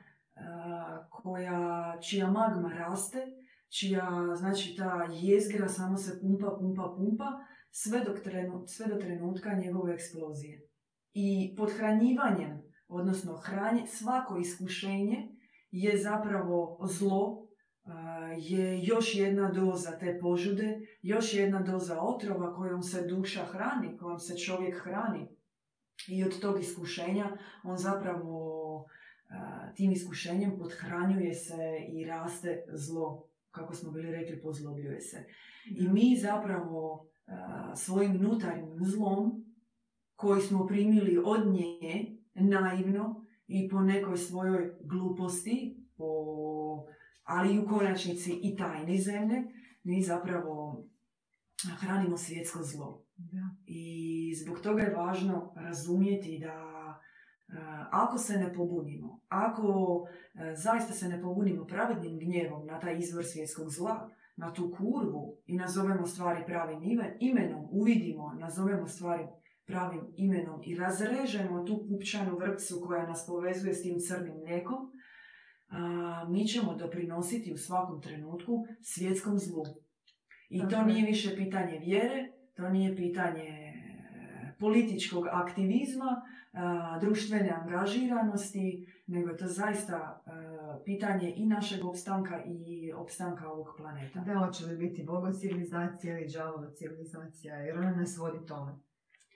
[1.10, 3.28] koja, čija magma raste,
[3.70, 7.26] čija znači ta jezgra samo se pumpa, pumpa, pumpa,
[7.72, 8.18] sve, dok
[8.68, 10.62] sve do trenutka njegove eksplozije.
[11.14, 15.38] I podhranjivanjem, odnosno hranje, svako iskušenje
[15.72, 17.47] je zapravo zlo
[18.38, 24.20] je još jedna doza te požude, još jedna doza otrova kojom se duša hrani, kojom
[24.20, 25.28] se čovjek hrani.
[26.08, 28.86] I od tog iskušenja on zapravo
[29.76, 31.58] tim iskušenjem podhranjuje se
[31.90, 33.28] i raste zlo.
[33.52, 35.26] Kako smo bili rekli, pozlobljuje se.
[35.66, 37.08] I mi zapravo
[37.76, 39.46] svojim unutarnjim zlom
[40.16, 46.08] koji smo primili od nje naivno i po nekoj svojoj gluposti, po
[47.28, 49.44] ali i u konačnici i tajni zemlje,
[49.84, 50.84] mi zapravo
[51.80, 53.04] hranimo svjetsko zlo.
[53.18, 53.56] Da.
[53.66, 56.78] I zbog toga je važno razumjeti da
[57.92, 60.04] ako se ne pobunimo, ako
[60.56, 65.56] zaista se ne pobunimo pravednim gnjevom na taj izvor svjetskog zla, na tu kurvu i
[65.56, 66.80] nazovemo stvari pravim
[67.20, 69.28] imenom, uvidimo, nazovemo stvari
[69.66, 74.78] pravim imenom i razrežemo tu pupčanu vrpcu koja nas povezuje s tim crnim mlijekom,
[75.70, 79.64] a, mi ćemo doprinositi u svakom trenutku svjetskom zlu.
[80.50, 83.74] I to nije više pitanje vjere, to nije pitanje e,
[84.60, 86.22] političkog aktivizma,
[87.02, 90.32] društvene angažiranosti, nego je to zaista e,
[90.86, 94.20] pitanje i našeg opstanka i opstanka ovog planeta.
[94.20, 98.72] Da, hoće li biti bogo civilizacija ili džavova civilizacija, jer ona nas vodi tome.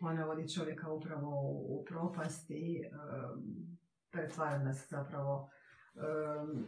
[0.02, 3.78] Ona vodi čovjeka upravo u propast i um,
[4.12, 5.50] pretvara nas zapravo
[5.96, 6.66] um,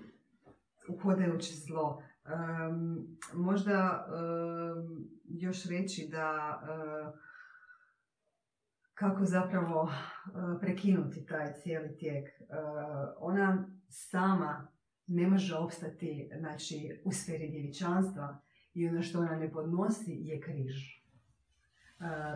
[1.65, 2.03] zlo.
[2.25, 7.19] Um, možda um, još reći da uh,
[8.93, 9.91] kako zapravo uh,
[10.61, 12.27] prekinuti taj cijeli tijek.
[12.39, 12.47] Uh,
[13.17, 14.67] ona sama
[15.07, 18.41] ne može opstati znači, u sferi djevičanstva
[18.73, 21.03] i ono što ona ne podnosi je križ.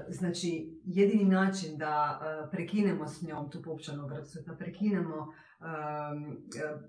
[0.10, 2.20] Znači, jedini način da
[2.52, 5.34] prekinemo s njom tu pupčanu vrstu, da prekinemo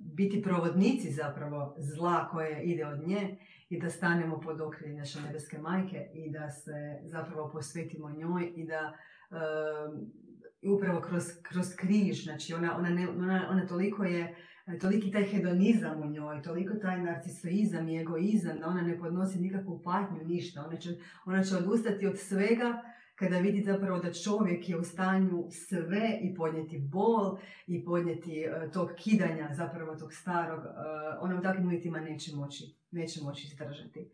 [0.00, 5.58] biti provodnici zapravo zla koje ide od nje i da stanemo pod okrilje naše nebeske
[5.58, 8.92] majke i da se zapravo posvetimo njoj i da
[10.62, 14.36] i upravo kroz, kroz križ, znači ona, ona, ne, ona, ona toliko je,
[14.80, 19.82] toliki taj hedonizam u njoj, toliko taj narcisoizam i egoizam da ona ne podnosi nikakvu
[19.82, 20.64] patnju, ništa.
[20.66, 20.90] Ona će,
[21.26, 22.82] ona će odustati od svega
[23.18, 28.72] kada vidi zapravo da čovjek je u stanju sve i podnijeti bol i podnijeti uh,
[28.72, 30.66] tog kidanja zapravo tog starog, uh,
[31.20, 34.10] ona u takvim uvjetima neće moći, neće moći izdržati.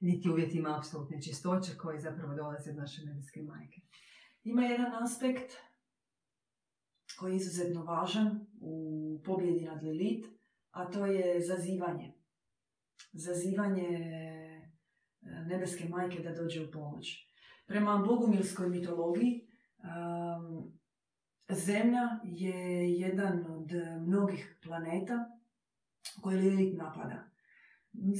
[0.00, 3.80] Niti uvjetima apsolutne čistoće koje zapravo dolaze od naše nebeske majke.
[4.44, 5.52] Ima jedan aspekt
[7.18, 10.28] koji je izuzetno važan u pobjedi nad Lilith,
[10.70, 12.12] a to je zazivanje.
[13.12, 14.60] zazivanje e,
[15.22, 17.29] nebeske majke da dođe u pomoć.
[17.70, 19.46] Prema bogumilskoj mitologiji,
[21.48, 25.30] Zemlja je jedan od mnogih planeta
[26.20, 27.30] koji Lilith napada.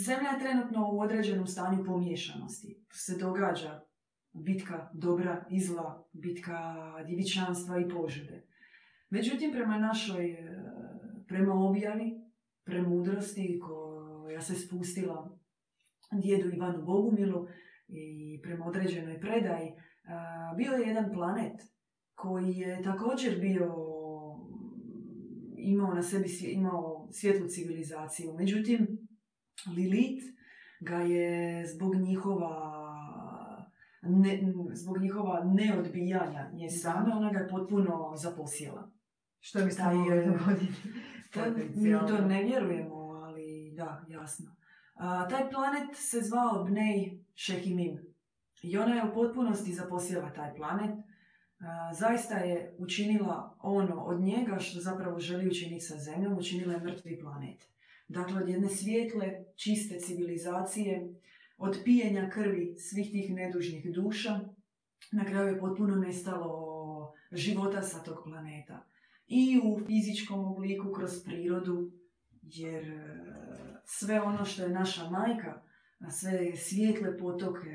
[0.06, 2.84] Zemlja je trenutno u određenom stanju pomiješanosti.
[2.92, 3.80] Se događa
[4.32, 6.74] bitka dobra i zla, bitka
[7.06, 8.46] djevičanstva i požede.
[9.08, 10.62] Međutim, prema našoj, e,
[11.28, 12.20] prema objavi,
[12.64, 15.38] premudrosti koja se spustila
[16.12, 17.48] djedu Ivanu Bogumilu
[17.92, 19.72] i prema određenoj predaji,
[20.56, 21.60] bio je jedan planet
[22.14, 23.74] koji je također bio
[25.56, 28.34] imao na sebi imao svjetlu civilizaciju.
[28.38, 29.08] Međutim,
[29.76, 30.26] Lilith
[30.80, 32.80] ga je zbog njihova
[34.02, 38.90] ne, zbog njihova neodbijanja nje same, ona ga je potpuno zaposjela.
[39.40, 40.14] Što je mi stavio
[41.74, 44.56] Mi to ne vjerujemo, ali da, jasno.
[45.00, 47.98] Taj planet se zvao Bnej Šehimim.
[48.62, 50.90] I ona je u potpunosti zaposjela taj planet.
[51.92, 57.18] Zaista je učinila ono od njega što zapravo želi učiniti sa zemljom, učinila je mrtvi
[57.20, 57.68] planet.
[58.08, 61.14] Dakle, od jedne svijetle, čiste civilizacije,
[61.58, 64.40] od pijenja krvi svih tih nedužnih duša,
[65.12, 68.86] na kraju je potpuno nestalo života sa tog planeta.
[69.26, 71.90] I u fizičkom obliku, kroz prirodu,
[72.42, 73.00] jer e,
[73.84, 75.62] sve ono što je naša majka,
[76.10, 77.70] sve svijetle potoke,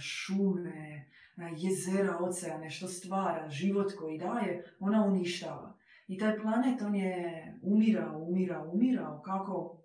[0.00, 1.10] šume,
[1.56, 5.78] jezera, oceane, što stvara, život koji daje, ona uništava.
[6.08, 9.82] I taj planet, on je umirao, umirao, umirao, kako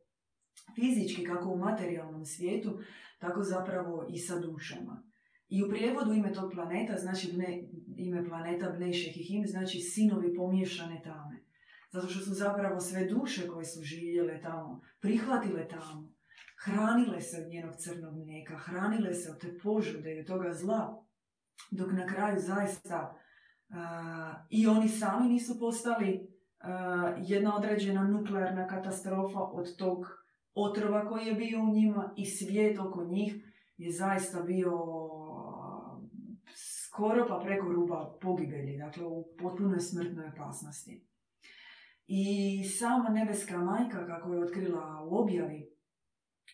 [0.75, 2.79] fizički, kako u materijalnom svijetu,
[3.19, 5.03] tako zapravo i sa dušama.
[5.49, 7.33] I u prijevodu ime tog planeta, znači
[7.97, 11.32] ime planeta Bnešeh i Him, znači sinovi pomiješane tame.
[11.93, 16.09] Zato što su zapravo sve duše koje su živjele tamo, prihvatile tamo,
[16.63, 21.03] hranile se od njenog crnog mlijeka, hranile se od te požude i od toga zla,
[21.71, 23.15] dok na kraju zaista
[24.49, 26.27] i oni sami nisu postali
[27.17, 30.05] jedna određena nuklearna katastrofa od tog
[30.53, 33.35] otrova koji je bio u njima i svijet oko njih
[33.77, 34.71] je zaista bio
[36.87, 41.12] skoro pa preko ruba pogibelji, dakle u potpunoj smrtnoj opasnosti.
[42.07, 45.69] I sama nebeska majka, kako je otkrila u objavi,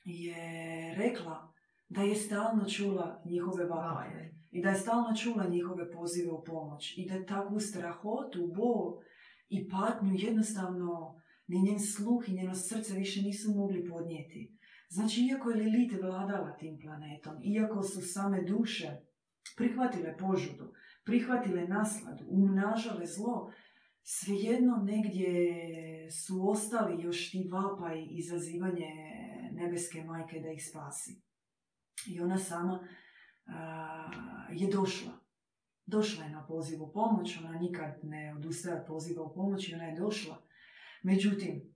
[0.06, 1.54] je rekla
[1.90, 6.98] da je stalno čula njihove vapaje i da je stalno čula njihove pozive u pomoć
[6.98, 8.98] i da takvu strahotu, bol
[9.50, 11.16] i patnju jednostavno
[11.48, 14.58] ni njen sluh i njeno srce više nisu mogli podnijeti.
[14.90, 18.90] Znači, iako je Lilith vladala tim planetom, iako su same duše
[19.58, 20.74] prihvatile požudu,
[21.06, 23.52] prihvatile nasladu, umnažale zlo,
[24.12, 25.32] svejedno negdje
[26.12, 28.89] su ostali još ti vapaj izazivanje
[29.52, 31.22] nebeske majke da ih spasi.
[32.08, 32.88] I ona sama
[34.52, 35.12] je došla.
[35.86, 39.74] Došla je na poziv u pomoć, ona nikad ne odustaje od poziva u pomoć i
[39.74, 40.43] ona je došla.
[41.04, 41.76] Međutim,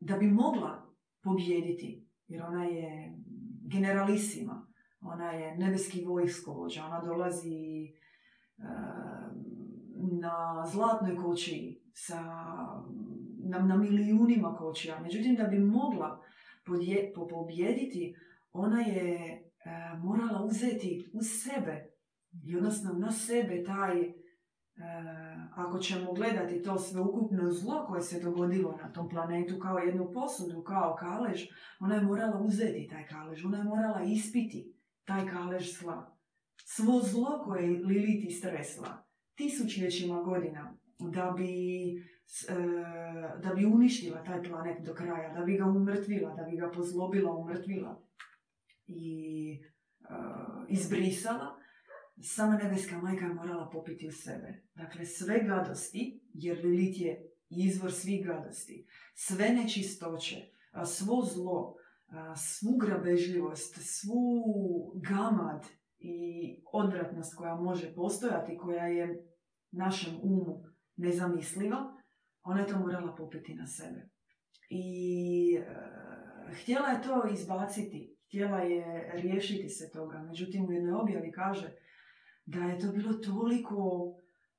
[0.00, 3.14] da bi mogla pobijediti, jer ona je
[3.72, 4.66] generalisima,
[5.00, 7.92] ona je nebeski vojskovođa, ona dolazi
[10.10, 12.22] na zlatnoj koči sa,
[13.44, 15.00] na, na milijunima kočija.
[15.00, 16.22] Međutim, da bi mogla
[16.66, 18.14] podje, pobijediti,
[18.52, 19.42] ona je
[19.98, 21.90] morala uzeti u sebe
[22.44, 24.12] i odnosno na sebe taj
[25.54, 30.62] ako ćemo gledati to sveukupno zlo koje se dogodilo na tom planetu kao jednu posudu,
[30.62, 31.46] kao kalež,
[31.80, 36.16] ona je morala uzeti taj kalež, ona je morala ispiti taj kalež zla.
[36.64, 39.05] Svo zlo koje je Lilith istresla
[39.36, 41.92] tisućljećima godina da bi,
[42.48, 42.54] e,
[43.42, 47.36] da bi uništila taj planet do kraja, da bi ga umrtvila, da bi ga pozlobila,
[47.36, 48.02] umrtvila
[48.86, 49.60] i
[50.00, 50.06] e,
[50.68, 51.56] izbrisala,
[52.22, 54.62] sama nebeska majka je morala popiti u sebe.
[54.74, 60.36] Dakle, sve gadosti, jer Lilith je izvor svih gadosti, sve nečistoće,
[60.86, 61.76] svo zlo,
[62.36, 64.44] svu grabežljivost, svu
[64.94, 65.66] gamad
[66.06, 69.24] i odvratnost koja može postojati, koja je
[69.70, 70.62] našem umu
[70.96, 71.96] nezamisliva,
[72.42, 74.08] ona je to morala popiti na sebe.
[74.70, 75.64] I e,
[76.52, 80.18] htjela je to izbaciti, htjela je riješiti se toga.
[80.18, 81.72] Međutim, u jednoj objavi kaže
[82.46, 83.76] da je to bilo toliko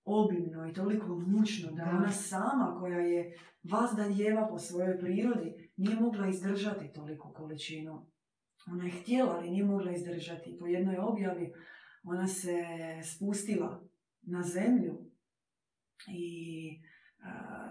[0.05, 3.37] obimno i toliko mučno da ona sama koja je
[3.71, 8.05] vazdaljeva po svojoj prirodi nije mogla izdržati toliko količinu.
[8.71, 10.57] Ona je htjela, ali nije mogla izdržati.
[10.59, 11.53] Po jednoj objavi
[12.03, 12.63] ona se
[13.15, 13.83] spustila
[14.21, 14.97] na zemlju
[16.07, 16.79] i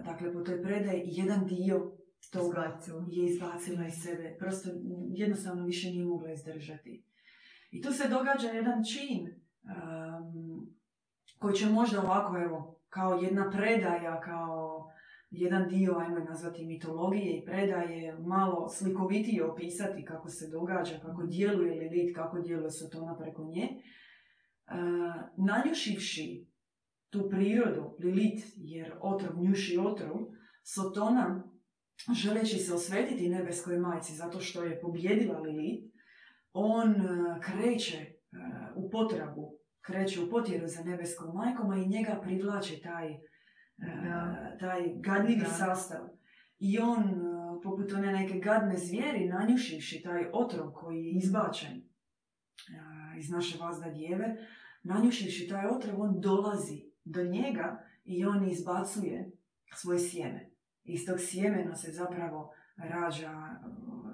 [0.05, 1.91] dakle po toj predaji jedan dio
[2.31, 2.79] toga
[3.11, 4.35] je izbacila iz sebe.
[4.39, 4.69] Prosto
[5.09, 7.03] jednostavno više nije mogla izdržati.
[7.71, 10.67] I tu se događa jedan čin um,
[11.39, 14.76] koji će možda ovako, evo, kao jedna predaja, kao
[15.29, 21.79] jedan dio, ajmo nazvati mitologije i predaje, malo slikovitije opisati kako se događa, kako djeluje
[21.79, 23.67] Lilith, kako djeluje Sotona preko nje.
[23.67, 26.47] Uh, nanjušivši
[27.09, 30.17] tu prirodu, Lilith, jer otrov njuši otrov,
[30.63, 31.43] Sotona,
[32.13, 35.93] želeći se osvetiti nebeskoj majci zato što je pobjedila Lilith,
[36.53, 42.19] on uh, kreće uh, u potragu, kreće u potjeru za nebeskom majkom, a i njega
[42.23, 43.17] privlači taj,
[44.59, 46.09] taj gadljivi sastav.
[46.59, 47.03] I on,
[47.63, 51.81] poput one neke gadne zvijeri, nanjušivši taj otrov koji je izbačen
[53.17, 54.35] iz naše vazda djeve,
[54.83, 59.31] nanjušivši taj otrov, on dolazi do njega i on izbacuje
[59.75, 60.49] svoje sjeme.
[60.83, 63.31] Iz tog sjemena se zapravo rađa,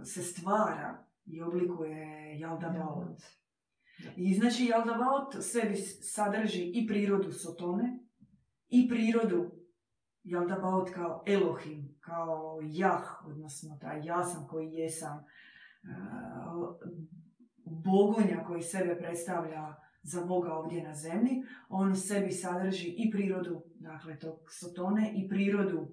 [0.03, 3.22] se stvara i oblikuje Jaldabaot.
[4.16, 7.99] I znači Jaldabaot sebi sadrži i prirodu Sotone
[8.70, 9.51] i prirodu
[10.24, 15.26] Jaldabaot kao Elohim, kao Jah, odnosno taj ja sam koji jesam,
[17.66, 21.44] bogonja koji sebe predstavlja za Boga ovdje na zemlji.
[21.70, 25.88] On u sebi sadrži i prirodu, dakle, tog Sotone i prirodu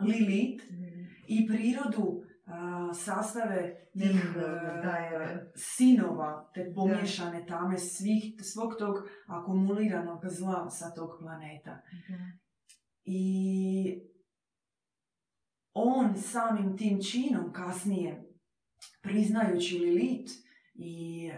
[0.00, 0.62] Lilit
[1.28, 2.22] i prirodu
[2.94, 4.36] sastave tih
[5.54, 11.78] sinova, te pomješane tame svih, svog tog akumuliranog zla sa tog planeta.
[13.04, 14.00] I
[15.74, 18.24] on samim tim činom kasnije,
[19.00, 20.30] priznajući Lilit
[20.74, 21.30] i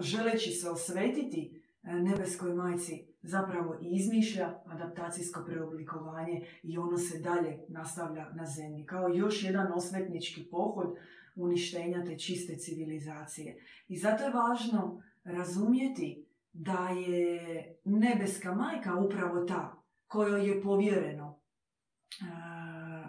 [0.00, 8.46] želeći se osvetiti nebeskoj majci, zapravo izmišlja adaptacijsko preoblikovanje i ono se dalje nastavlja na
[8.46, 8.86] zemlji.
[8.86, 10.96] Kao još jedan osvetnički pohod
[11.36, 13.56] uništenja te čiste civilizacije.
[13.88, 19.81] I zato je važno razumjeti da je nebeska majka upravo ta
[20.12, 21.40] kojoj je povjereno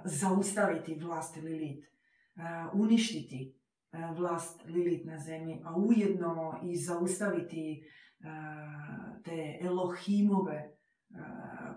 [0.06, 1.86] zaustaviti vlast Lilit,
[2.74, 3.56] uništiti
[4.16, 7.84] vlast Lilit na zemlji, a ujedno i zaustaviti
[9.24, 10.78] te Elohimove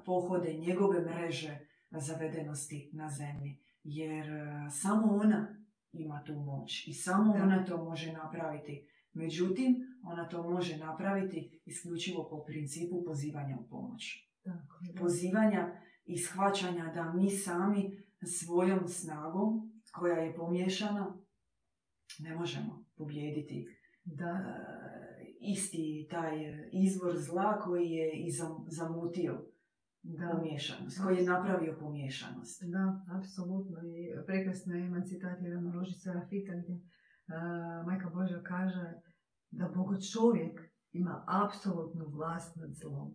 [0.05, 1.59] pohode, njegove mreže
[1.91, 3.59] zavedenosti na zemlji.
[3.83, 4.27] Jer
[4.71, 5.57] samo ona
[5.93, 8.89] ima tu moć i samo ona to može napraviti.
[9.13, 14.27] Međutim, ona to može napraviti isključivo po principu pozivanja u pomoć.
[14.99, 21.17] Pozivanja i shvaćanja da mi sami svojom snagom koja je pomiješana
[22.19, 23.67] ne možemo pobijediti
[24.05, 24.57] da
[25.41, 26.37] isti taj
[26.73, 28.31] izvor zla koji je i
[28.69, 29.45] zamutio
[30.03, 30.31] da.
[30.31, 32.63] pomiješanost, koji je napravio pomiješanost.
[32.65, 33.79] Da, apsolutno.
[33.83, 38.93] I prekrasno je iman citat jedan Roži Serafita gdje uh, Majka Božja kaže
[39.51, 40.61] da Bogo čovjek
[40.93, 43.15] ima apsolutnu vlast nad zlom.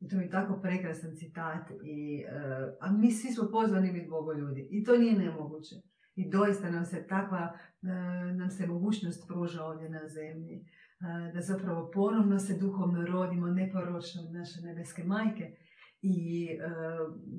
[0.00, 1.70] I to je tako prekrasan citat.
[1.70, 4.68] I, uh, a mi svi smo pozvani biti Bogo ljudi.
[4.70, 5.74] I to nije nemoguće.
[6.14, 10.64] I doista nam se takva, uh, nam se mogućnost pruža ovdje na zemlji
[11.34, 15.56] da zapravo ponovno se duhovno rodimo neporočno naše nebeske majke
[16.02, 16.48] i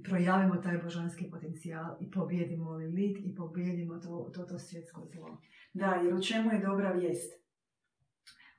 [0.04, 5.42] projavimo taj božanski potencijal i pobjedimo Lilit i pobjedimo to, to, to svjetsko zlo.
[5.74, 7.34] Da, jer u čemu je dobra vijest?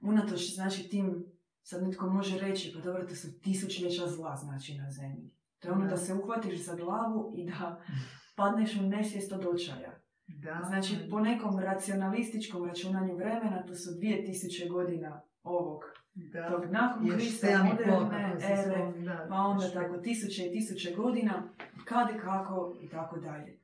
[0.01, 1.25] Unatoč, znači, tim,
[1.69, 5.31] sad netko može reći, pa dobro, to su tisućljeća zla, znači, na zemlji.
[5.59, 7.81] To je ono da, da se uhvatiš za glavu i da
[8.37, 10.01] padneš u nesvijest od očaja.
[10.27, 10.63] Da.
[10.67, 15.83] Znači, po nekom racionalističkom računanju vremena, to su 2000 godina ovog
[16.15, 16.49] da.
[16.49, 18.93] tog nakon Krista, moderne ere,
[19.29, 21.49] pa onda tako tisuće i tisuće godina,
[21.85, 23.59] kad i kako i tako dalje.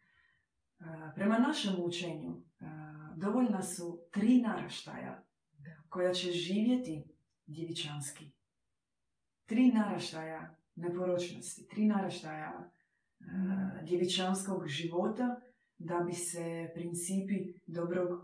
[1.15, 2.43] Prema našem učenju,
[3.17, 5.23] dovoljna su tri naraštaja
[5.89, 7.14] koja će živjeti
[7.47, 8.32] djevičanski.
[9.47, 12.70] Tri naraštaja neporočnosti, tri naraštaja
[13.82, 15.40] djevičanskog života
[15.78, 17.34] da bi se principi
[17.66, 18.20] dobrog e,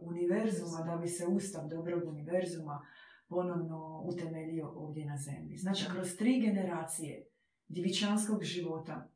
[0.00, 2.86] univerzuma, da bi se ustav dobrog univerzuma
[3.28, 5.56] ponovno utemeljio ovdje na zemlji.
[5.56, 7.26] Znači, kroz tri generacije
[7.68, 9.10] djevičanskog života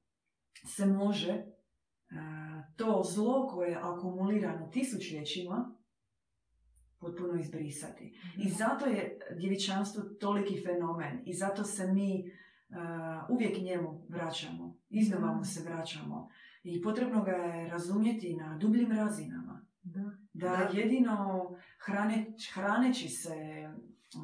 [0.67, 1.45] se može e,
[2.77, 5.77] to zlo koje je akumulirano tisućljećima
[7.03, 8.05] potpuno izbrisati.
[8.37, 8.55] I mhm.
[8.59, 15.45] zato je djevičanstvo toliki fenomen i zato se mi uh, uvijek njemu vraćamo, iznova mu
[15.45, 16.29] se vraćamo.
[16.63, 19.67] I potrebno ga je razumjeti na dubljim razinama.
[19.83, 21.51] Da, da, jedino
[21.85, 23.37] hrane, hraneći se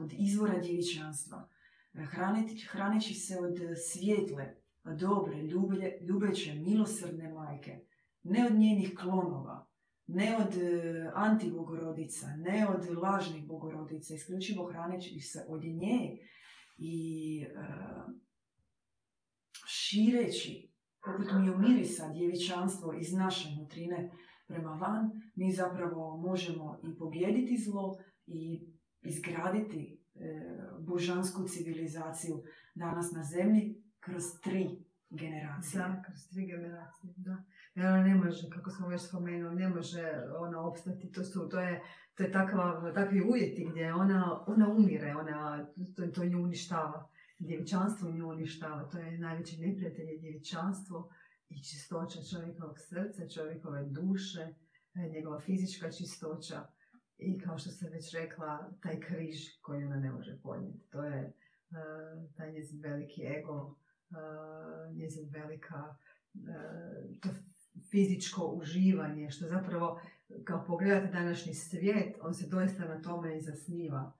[0.00, 1.48] od izvora djevičanstva,
[1.94, 3.58] hraneći, hraneći se od
[3.90, 4.54] svijetle,
[4.84, 7.80] dobre, ljublje, ljubeće, milosrdne majke,
[8.22, 9.67] ne od njenih klonova,
[10.08, 16.18] ne od e, antibogorodica, ne od lažnih bogorodica, isključivo hraneći se od nje
[16.78, 17.48] i e,
[19.66, 20.72] šireći
[21.04, 24.10] poput mi mirisa djevičanstvo iz naše nutrine
[24.46, 28.60] prema van, mi zapravo možemo i pobjediti zlo i
[29.02, 30.18] izgraditi e,
[30.80, 32.42] božansku civilizaciju
[32.74, 35.82] danas na zemlji kroz tri generacije.
[35.82, 37.44] Da, kroz tri generacije, da.
[37.78, 41.12] Jer ona ne može, kako smo već spomenuli, ne može ona opstati.
[41.12, 41.82] To, su, to je,
[42.14, 45.66] to je takva, takvi uvjeti gdje ona, ona umire, ona,
[45.96, 47.08] to, to nju uništava.
[47.38, 48.88] Djevičanstvo nju uništava.
[48.88, 51.10] To je najveći neprijatelj je djevičanstvo
[51.48, 54.54] i čistoća čovjekovog srca, čovjekove duše,
[54.94, 56.66] e, njegova fizička čistoća
[57.18, 60.88] i kao što sam već rekla, taj križ koji ona ne može podnijeti.
[60.90, 61.32] To je
[61.70, 63.76] uh, taj njezin veliki ego,
[64.10, 65.96] uh, njezin velika
[66.34, 67.28] uh, to
[67.90, 70.00] fizičko uživanje, što zapravo,
[70.44, 74.12] kao pogledate današnji svijet, on se doista na tome i zasniva.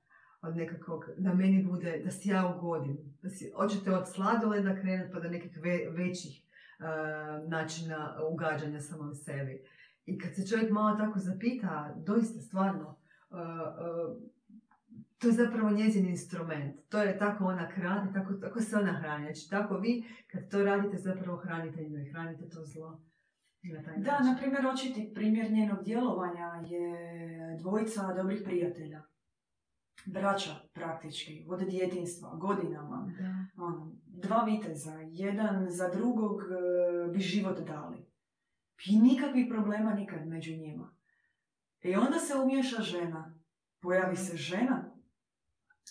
[0.43, 2.99] Od nekakvog, da meni bude, da si ja ugodim.
[3.23, 9.15] Da si, hoćete od sladoleda krenuti pa do nekih ve, većih uh, načina ugađanja samom
[9.15, 9.63] sebi.
[10.07, 12.97] I kad se čovjek malo tako zapita, doista stvarno,
[13.31, 14.23] uh, uh,
[15.19, 16.77] to je zapravo njezin instrument.
[16.89, 19.25] To je tako ona krade, tako, tako se ona hrani.
[19.25, 23.01] Znači, tako vi, kad to radite, zapravo hranite nju i hranite to zlo.
[23.97, 29.03] Da, na primjer, očiti primjer njenog djelovanja je dvojica dobrih prijatelja.
[30.07, 33.13] Braća, praktički, od djetinstva, godinama.
[33.19, 33.63] Da.
[33.65, 38.07] Ono, dva viteza, jedan za drugog e, bi život dali.
[38.87, 40.95] I nikakvih problema nikad među njima.
[41.83, 43.35] I onda se umješa žena.
[43.81, 44.95] Pojavi se žena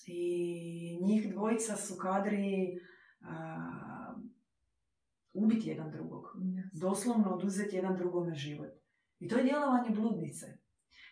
[0.06, 2.80] i njih dvojica su kadri
[3.22, 3.97] a,
[5.38, 6.24] ubiti jedan drugog.
[6.36, 6.80] Yes.
[6.82, 8.70] Doslovno oduzeti jedan drugome život.
[9.20, 10.58] I to je djelovanje bludnice.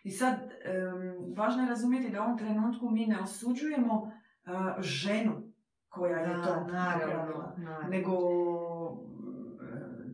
[0.03, 4.11] I sad, um, važno je razumjeti da u ovom trenutku mi ne osuđujemo uh,
[4.81, 5.41] ženu
[5.89, 7.55] koja je to napravila,
[7.89, 8.11] nego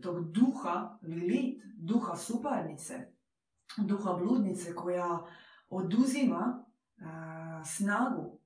[0.01, 3.07] tog duha, Lilit, duha suparnice,
[3.78, 5.20] duha bludnice koja
[5.70, 6.66] oduzima
[6.97, 7.05] uh,
[7.66, 8.39] snagu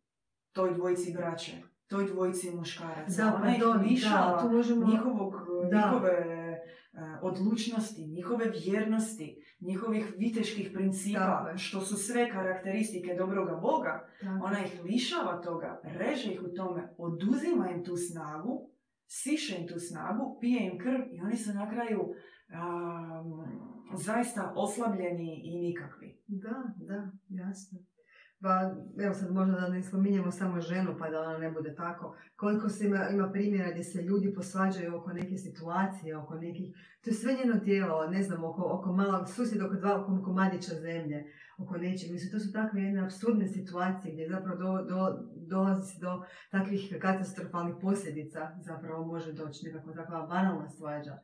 [0.52, 1.52] toj dvojici braće,
[1.88, 3.24] toj dvojici muškaraca.
[3.24, 4.88] Da, Ona ih lišava tu možemo...
[4.88, 5.35] njihovog.
[5.74, 6.18] Njihove
[6.94, 14.08] uh, odlučnosti, njihove vjernosti, njihovih viteških principa, Tako što su sve karakteristike dobroga Boga.
[14.22, 14.46] Tako.
[14.46, 18.70] Ona ih lišava toga, reže ih u tome, oduzima im tu snagu,
[19.08, 23.46] siše im tu snagu, pije im krv i oni su na kraju um,
[23.98, 26.22] zaista oslabljeni i nikakvi.
[26.28, 27.80] Da, da, jasno.
[28.46, 28.72] Pa,
[29.06, 32.16] evo sad možda da ne spominjemo samo ženu pa da ona ne bude tako.
[32.36, 36.76] Koliko se ima, ima primjera gdje se ljudi posvađaju oko neke situacije, oko nekih...
[37.02, 40.76] To je sve njeno tijelo, ne znam, oko, oko malog susjeda, oko dva oko komadića
[40.76, 41.26] zemlje,
[41.58, 42.12] oko nečeg.
[42.12, 46.98] Mislim, to su takve jedne absurdne situacije gdje zapravo do, do, dolazi se do takvih
[47.02, 48.40] katastrofalnih posljedica.
[48.62, 51.18] Zapravo može doći nekakva takva banalna svađa.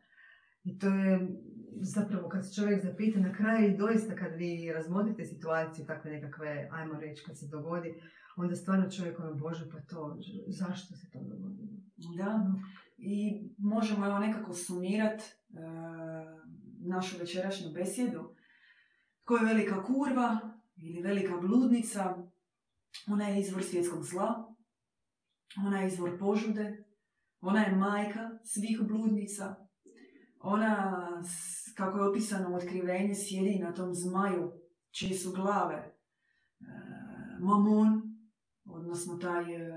[0.64, 1.20] I to je
[1.72, 7.00] zapravo kad se čovjek zapita na kraju doista kad vi razmotrite situaciju takve nekakve, ajmo
[7.00, 7.94] reći, kad se dogodi,
[8.36, 10.18] onda stvarno čovjek ono, bože pa to,
[10.48, 11.72] zašto se to dogodilo?
[12.18, 12.52] Da,
[12.98, 15.34] i možemo evo nekako sumirati e,
[16.88, 18.36] našu večerašnju besjedu.
[19.24, 20.40] Tko je velika kurva
[20.76, 22.18] ili velika bludnica,
[23.08, 24.56] ona je izvor svjetskog zla,
[25.66, 26.84] ona je izvor požude,
[27.42, 29.56] ona je majka svih bludnica,
[30.40, 31.08] ona,
[31.76, 34.52] kako je opisano u otkrivenju, sjedi na tom zmaju,
[34.92, 35.94] čije su glave e,
[37.40, 38.02] mamon,
[38.66, 39.70] odnosno taj e,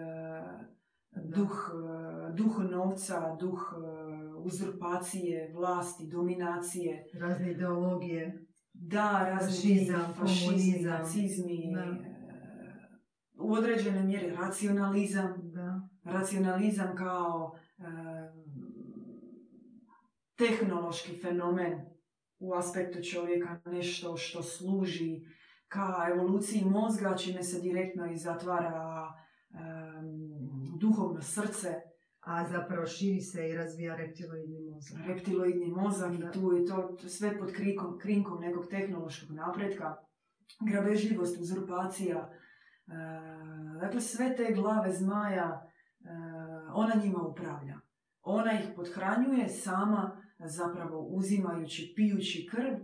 [1.36, 3.72] duh, e, duh novca, duh
[4.45, 8.47] uzurpacije, vlasti, dominacije, Razne ideologije.
[8.72, 9.86] da, razni
[10.18, 11.74] Fašizam, nacizmi,
[13.38, 15.88] u određenoj mjeri racionalizam, Da.
[16.05, 17.55] racionalizam kao
[20.37, 21.80] tehnološki fenomen
[22.39, 25.20] u aspektu čovjeka, nešto što služi
[25.68, 29.09] ka evoluciji mozga, čime se direktno i zatvara
[29.51, 29.61] em,
[30.78, 31.80] duhovno srce,
[32.24, 35.07] A zapravo širi se i razvija reptiloidni mozak.
[35.07, 39.97] reptiloidni mozak i tu je to sve pod krikom, krinkom nekog tehnološkog napretka,
[40.61, 42.30] grabežljivost, uzurpacija,
[42.87, 42.93] e,
[43.80, 45.62] dakle sve te glave zmaja,
[46.01, 46.09] e,
[46.72, 47.80] ona njima upravlja.
[48.22, 52.74] Ona ih podhranjuje sama zapravo uzimajući, pijući krv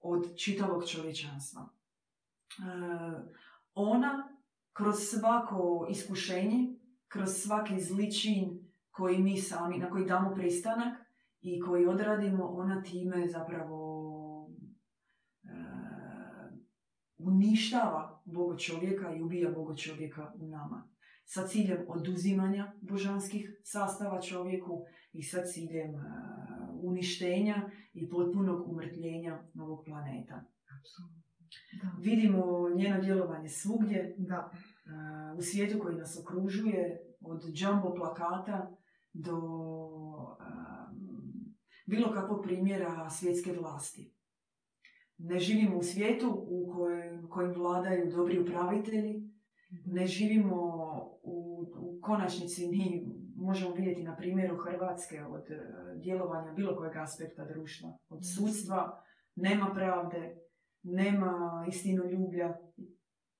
[0.00, 1.68] od čitavog čovječanstva.
[1.68, 2.62] E,
[3.74, 4.38] ona
[4.72, 6.74] kroz svako iskušenje,
[7.08, 10.98] kroz svaki zli čin koji mi sami, na koji damo pristanak
[11.40, 14.50] i koji odradimo, ona time zapravo
[15.44, 15.48] e,
[17.18, 20.88] uništava Bogo čovjeka i ubija Bogo čovjeka u nama.
[21.24, 29.84] Sa ciljem oduzimanja božanskih sastava čovjeku i sa ciljem e, uništenja i potpunog umrtljenja novog
[29.84, 30.44] planeta.
[31.82, 31.90] Da.
[31.98, 34.50] Vidimo njeno djelovanje svugdje, Da.
[35.38, 38.76] u svijetu koji nas okružuje, od jumbo plakata
[39.12, 40.38] do um,
[41.86, 44.14] bilo kakvog primjera svjetske vlasti.
[45.18, 49.30] Ne živimo u svijetu u kojem, kojim vladaju dobri upravitelji,
[49.86, 50.56] ne živimo
[51.22, 53.06] u, u konačnici, mi
[53.38, 55.56] možemo vidjeti na primjeru Hrvatske od e,
[55.96, 57.98] djelovanja bilo kojeg aspekta društva.
[58.08, 59.02] Od sudstva
[59.36, 60.36] nema pravde,
[60.82, 62.58] nema istinoljublja.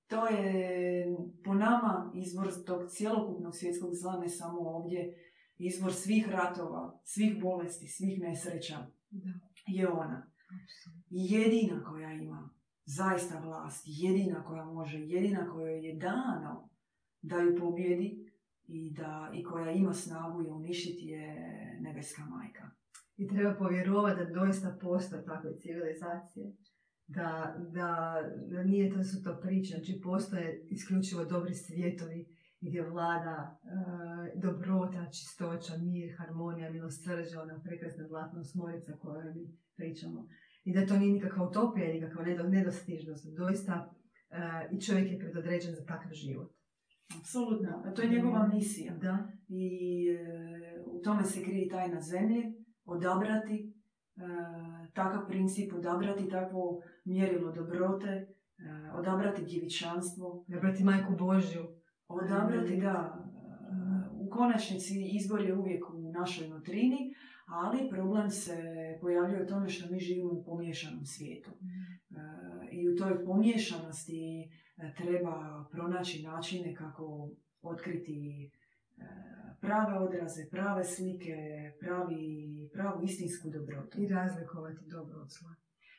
[0.06, 1.06] To je
[1.44, 5.14] po nama izvor tog cjelokupnog svjetskog zla, ne samo ovdje,
[5.58, 8.76] izvor svih ratova, svih bolesti, svih nesreća
[9.10, 9.30] Da.
[9.66, 10.30] je ona.
[11.10, 12.50] Jedina koja ima
[12.84, 16.68] zaista vlast, jedina koja može, jedina kojoj je dano
[17.22, 18.27] da ju pobjedi
[18.68, 21.36] i, da, i koja ima snagu je uništiti je
[21.80, 22.70] nebeska majka.
[23.16, 26.52] I treba povjerovati da doista postoje takve civilizacije.
[27.06, 32.26] Da, da, da nije to su to priče, znači postoje isključivo dobri svijetovi
[32.60, 33.68] gdje vlada e,
[34.40, 40.28] dobrota, čistoća, mir, harmonija, milosrđe, ona prekrasna zlatna osmorica koju mi pričamo.
[40.64, 43.26] I da to nije nikakva utopija, nikakva nedo- nedostižnost.
[43.36, 43.94] Doista
[44.30, 46.57] e, i čovjek je predodređen za takav život.
[47.16, 47.82] Apsolutno.
[47.84, 48.94] A to je njegova misija.
[48.94, 52.52] Da, I e, u tome se krije tajna zemlje,
[52.84, 54.22] odabrati e,
[54.94, 58.26] takav princip, odabrati takvo mjerilo dobrote, e,
[58.94, 61.64] odabrati djevičanstvo, odabrati majku Božju.
[62.08, 63.28] odabrati da e,
[64.12, 67.14] u konačnici izbor je uvijek u našoj nutrini,
[67.46, 68.56] ali problem se
[69.00, 71.50] pojavljuje u tome što mi živimo u pomiješanom svijetu.
[71.50, 71.56] E,
[72.72, 74.50] I u toj pomiješanosti
[74.96, 77.30] treba pronaći načine kako
[77.62, 78.50] otkriti
[78.96, 79.02] e,
[79.60, 81.36] prave odraze, prave slike,
[81.80, 84.02] pravi, pravu istinsku dobrotu.
[84.02, 85.54] I razlikovati dobro od zla.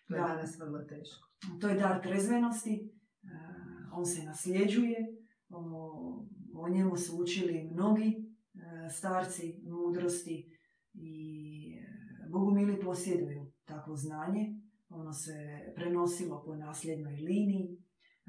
[0.08, 0.28] To je Da.
[0.28, 1.30] danas vrlo teško.
[1.62, 3.28] To je dar trezvenosti, e,
[3.94, 4.98] on se nasljeđuje,
[5.50, 6.26] o,
[6.56, 10.58] o njemu su učili mnogi e, starci mudrosti
[10.94, 11.82] i
[12.30, 14.56] bogumili posjeduju takvo znanje.
[14.90, 15.34] Ono se
[15.76, 17.78] prenosilo po nasljednoj liniji.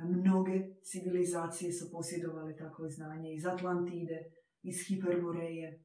[0.04, 4.18] Mnoge civilizacije su posjedovale takvo znanje iz Atlantide,
[4.62, 5.84] iz Hiperboreje,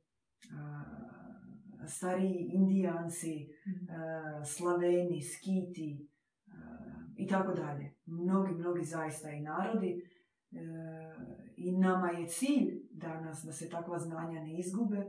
[1.88, 3.48] stariji indijanci,
[3.90, 6.08] a, Slaveni, Skiti
[7.18, 7.94] i tako dalje.
[8.06, 10.02] Mnogi, mnogi zaista i narodi.
[10.52, 10.60] E,
[11.58, 15.04] I nama je cilj danas da se takva znanja ne izgube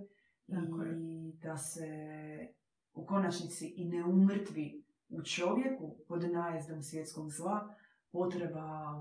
[0.46, 0.98] Tako je.
[0.98, 1.88] i da se
[2.94, 7.74] u konačnici i ne umrtvi u čovjeku pod najezdom svjetskog zla
[8.16, 8.94] potreba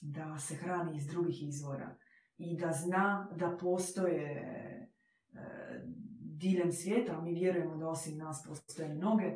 [0.00, 1.96] da se hrani iz drugih izvora
[2.38, 5.82] i da zna da postoje e,
[6.20, 9.34] diljem svijeta, mi vjerujemo da osim nas postoje mnoge,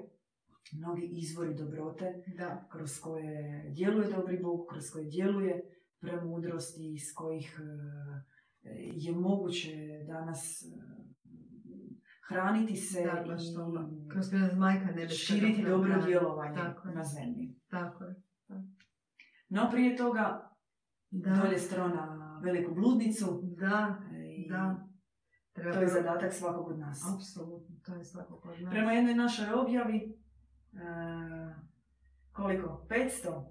[0.73, 2.69] mnogi izvori dobrote Da.
[2.73, 5.63] kroz koje djeluje dobri Bog, kroz koje djeluje
[6.01, 7.61] premudrost i iz kojih
[8.63, 10.67] e, je moguće danas e,
[12.29, 17.55] hraniti se Da, i Kroz koje nas majka širiti dobro djelovanje Tako na zemlji.
[17.71, 18.26] Tako je.
[19.49, 20.51] No prije toga
[21.11, 21.31] Da.
[21.31, 23.97] dolje strona veliku bludnicu Da,
[24.37, 24.87] i da.
[25.53, 27.15] Treba to je zadatak svakog od nas.
[27.15, 28.71] Apsolutno, to je svakako od nas.
[28.71, 29.97] Prema jednoj našoj objavi,
[30.73, 31.55] e,
[32.33, 32.87] koliko?
[32.89, 33.45] 500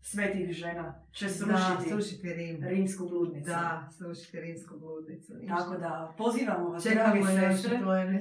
[0.00, 2.64] svetih žena će Da, srušiti srušiti Rim.
[2.64, 3.50] rimsku bludnicu.
[3.50, 5.32] Da, srušiti rimsku bludnicu.
[5.48, 7.78] Tako da, pozivamo vas, Čekamo dragi sestre,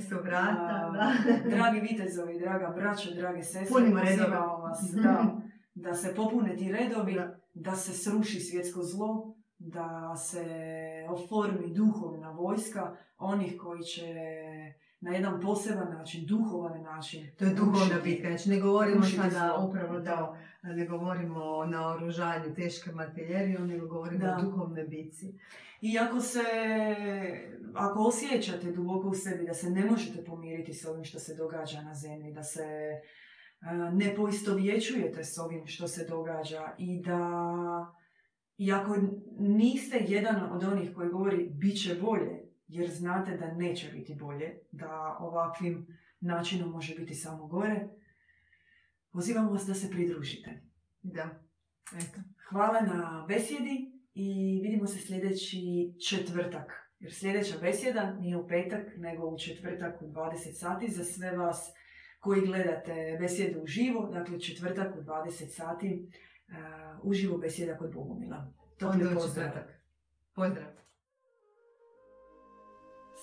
[0.09, 0.91] su vrata.
[0.93, 1.11] Da.
[1.55, 5.23] dragi vitezovi, draga braćo, drage sestre, Punimo pozivamo vas da,
[5.75, 7.35] da se popune ti redovi, Da.
[7.53, 10.45] da se sruši svjetsko zlo, da se
[11.09, 14.13] oformi duhovna vojska onih koji će
[14.99, 17.27] na jedan poseban način, duhovan način.
[17.39, 18.27] To je duhovna bitka.
[18.27, 24.37] Znači ne govorimo sada upravo da ne govorimo o naoružanju teškom artiljerijom, nego govorimo Da.
[24.37, 25.33] o duhovnoj bitci.
[25.81, 26.43] I ako se,
[27.75, 31.81] ako osjećate duboko u sebi da se ne možete pomiriti s ovim što se događa
[31.81, 32.65] na zemlji, da se
[33.93, 37.19] ne poistovjećujete s ovim što se događa i da
[38.57, 38.97] i ako
[39.39, 44.59] niste jedan od onih koji govori bit će bolje, jer znate da neće biti bolje,
[44.71, 45.87] da ovakvim
[46.19, 47.87] načinom može biti samo gore,
[49.11, 50.61] pozivamo vas da se pridružite.
[51.01, 51.29] Da.
[51.97, 52.19] Eto.
[52.49, 56.71] Hvala na besjedi i vidimo se sljedeći četvrtak.
[56.99, 61.73] Jer sljedeća besjeda nije u petak, nego u četvrtak u 20 sati za sve vas
[62.25, 66.09] koji gledate besjedu u živo, dakle četvrtak u 20 sati
[66.47, 66.55] uh,
[67.03, 68.47] uživo besjeda kod Bogumila.
[68.77, 69.51] Topli pozdrav.
[70.35, 70.67] Pozdrav.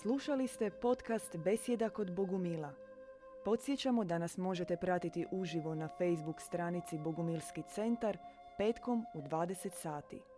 [0.02, 2.74] Slušali ste podcast Besjeda kod Bogumila.
[3.44, 8.18] Podsjećamo da nas možete pratiti uživo na Facebook stranici Bogumilski centar
[8.58, 10.31] petkom u 20 sati.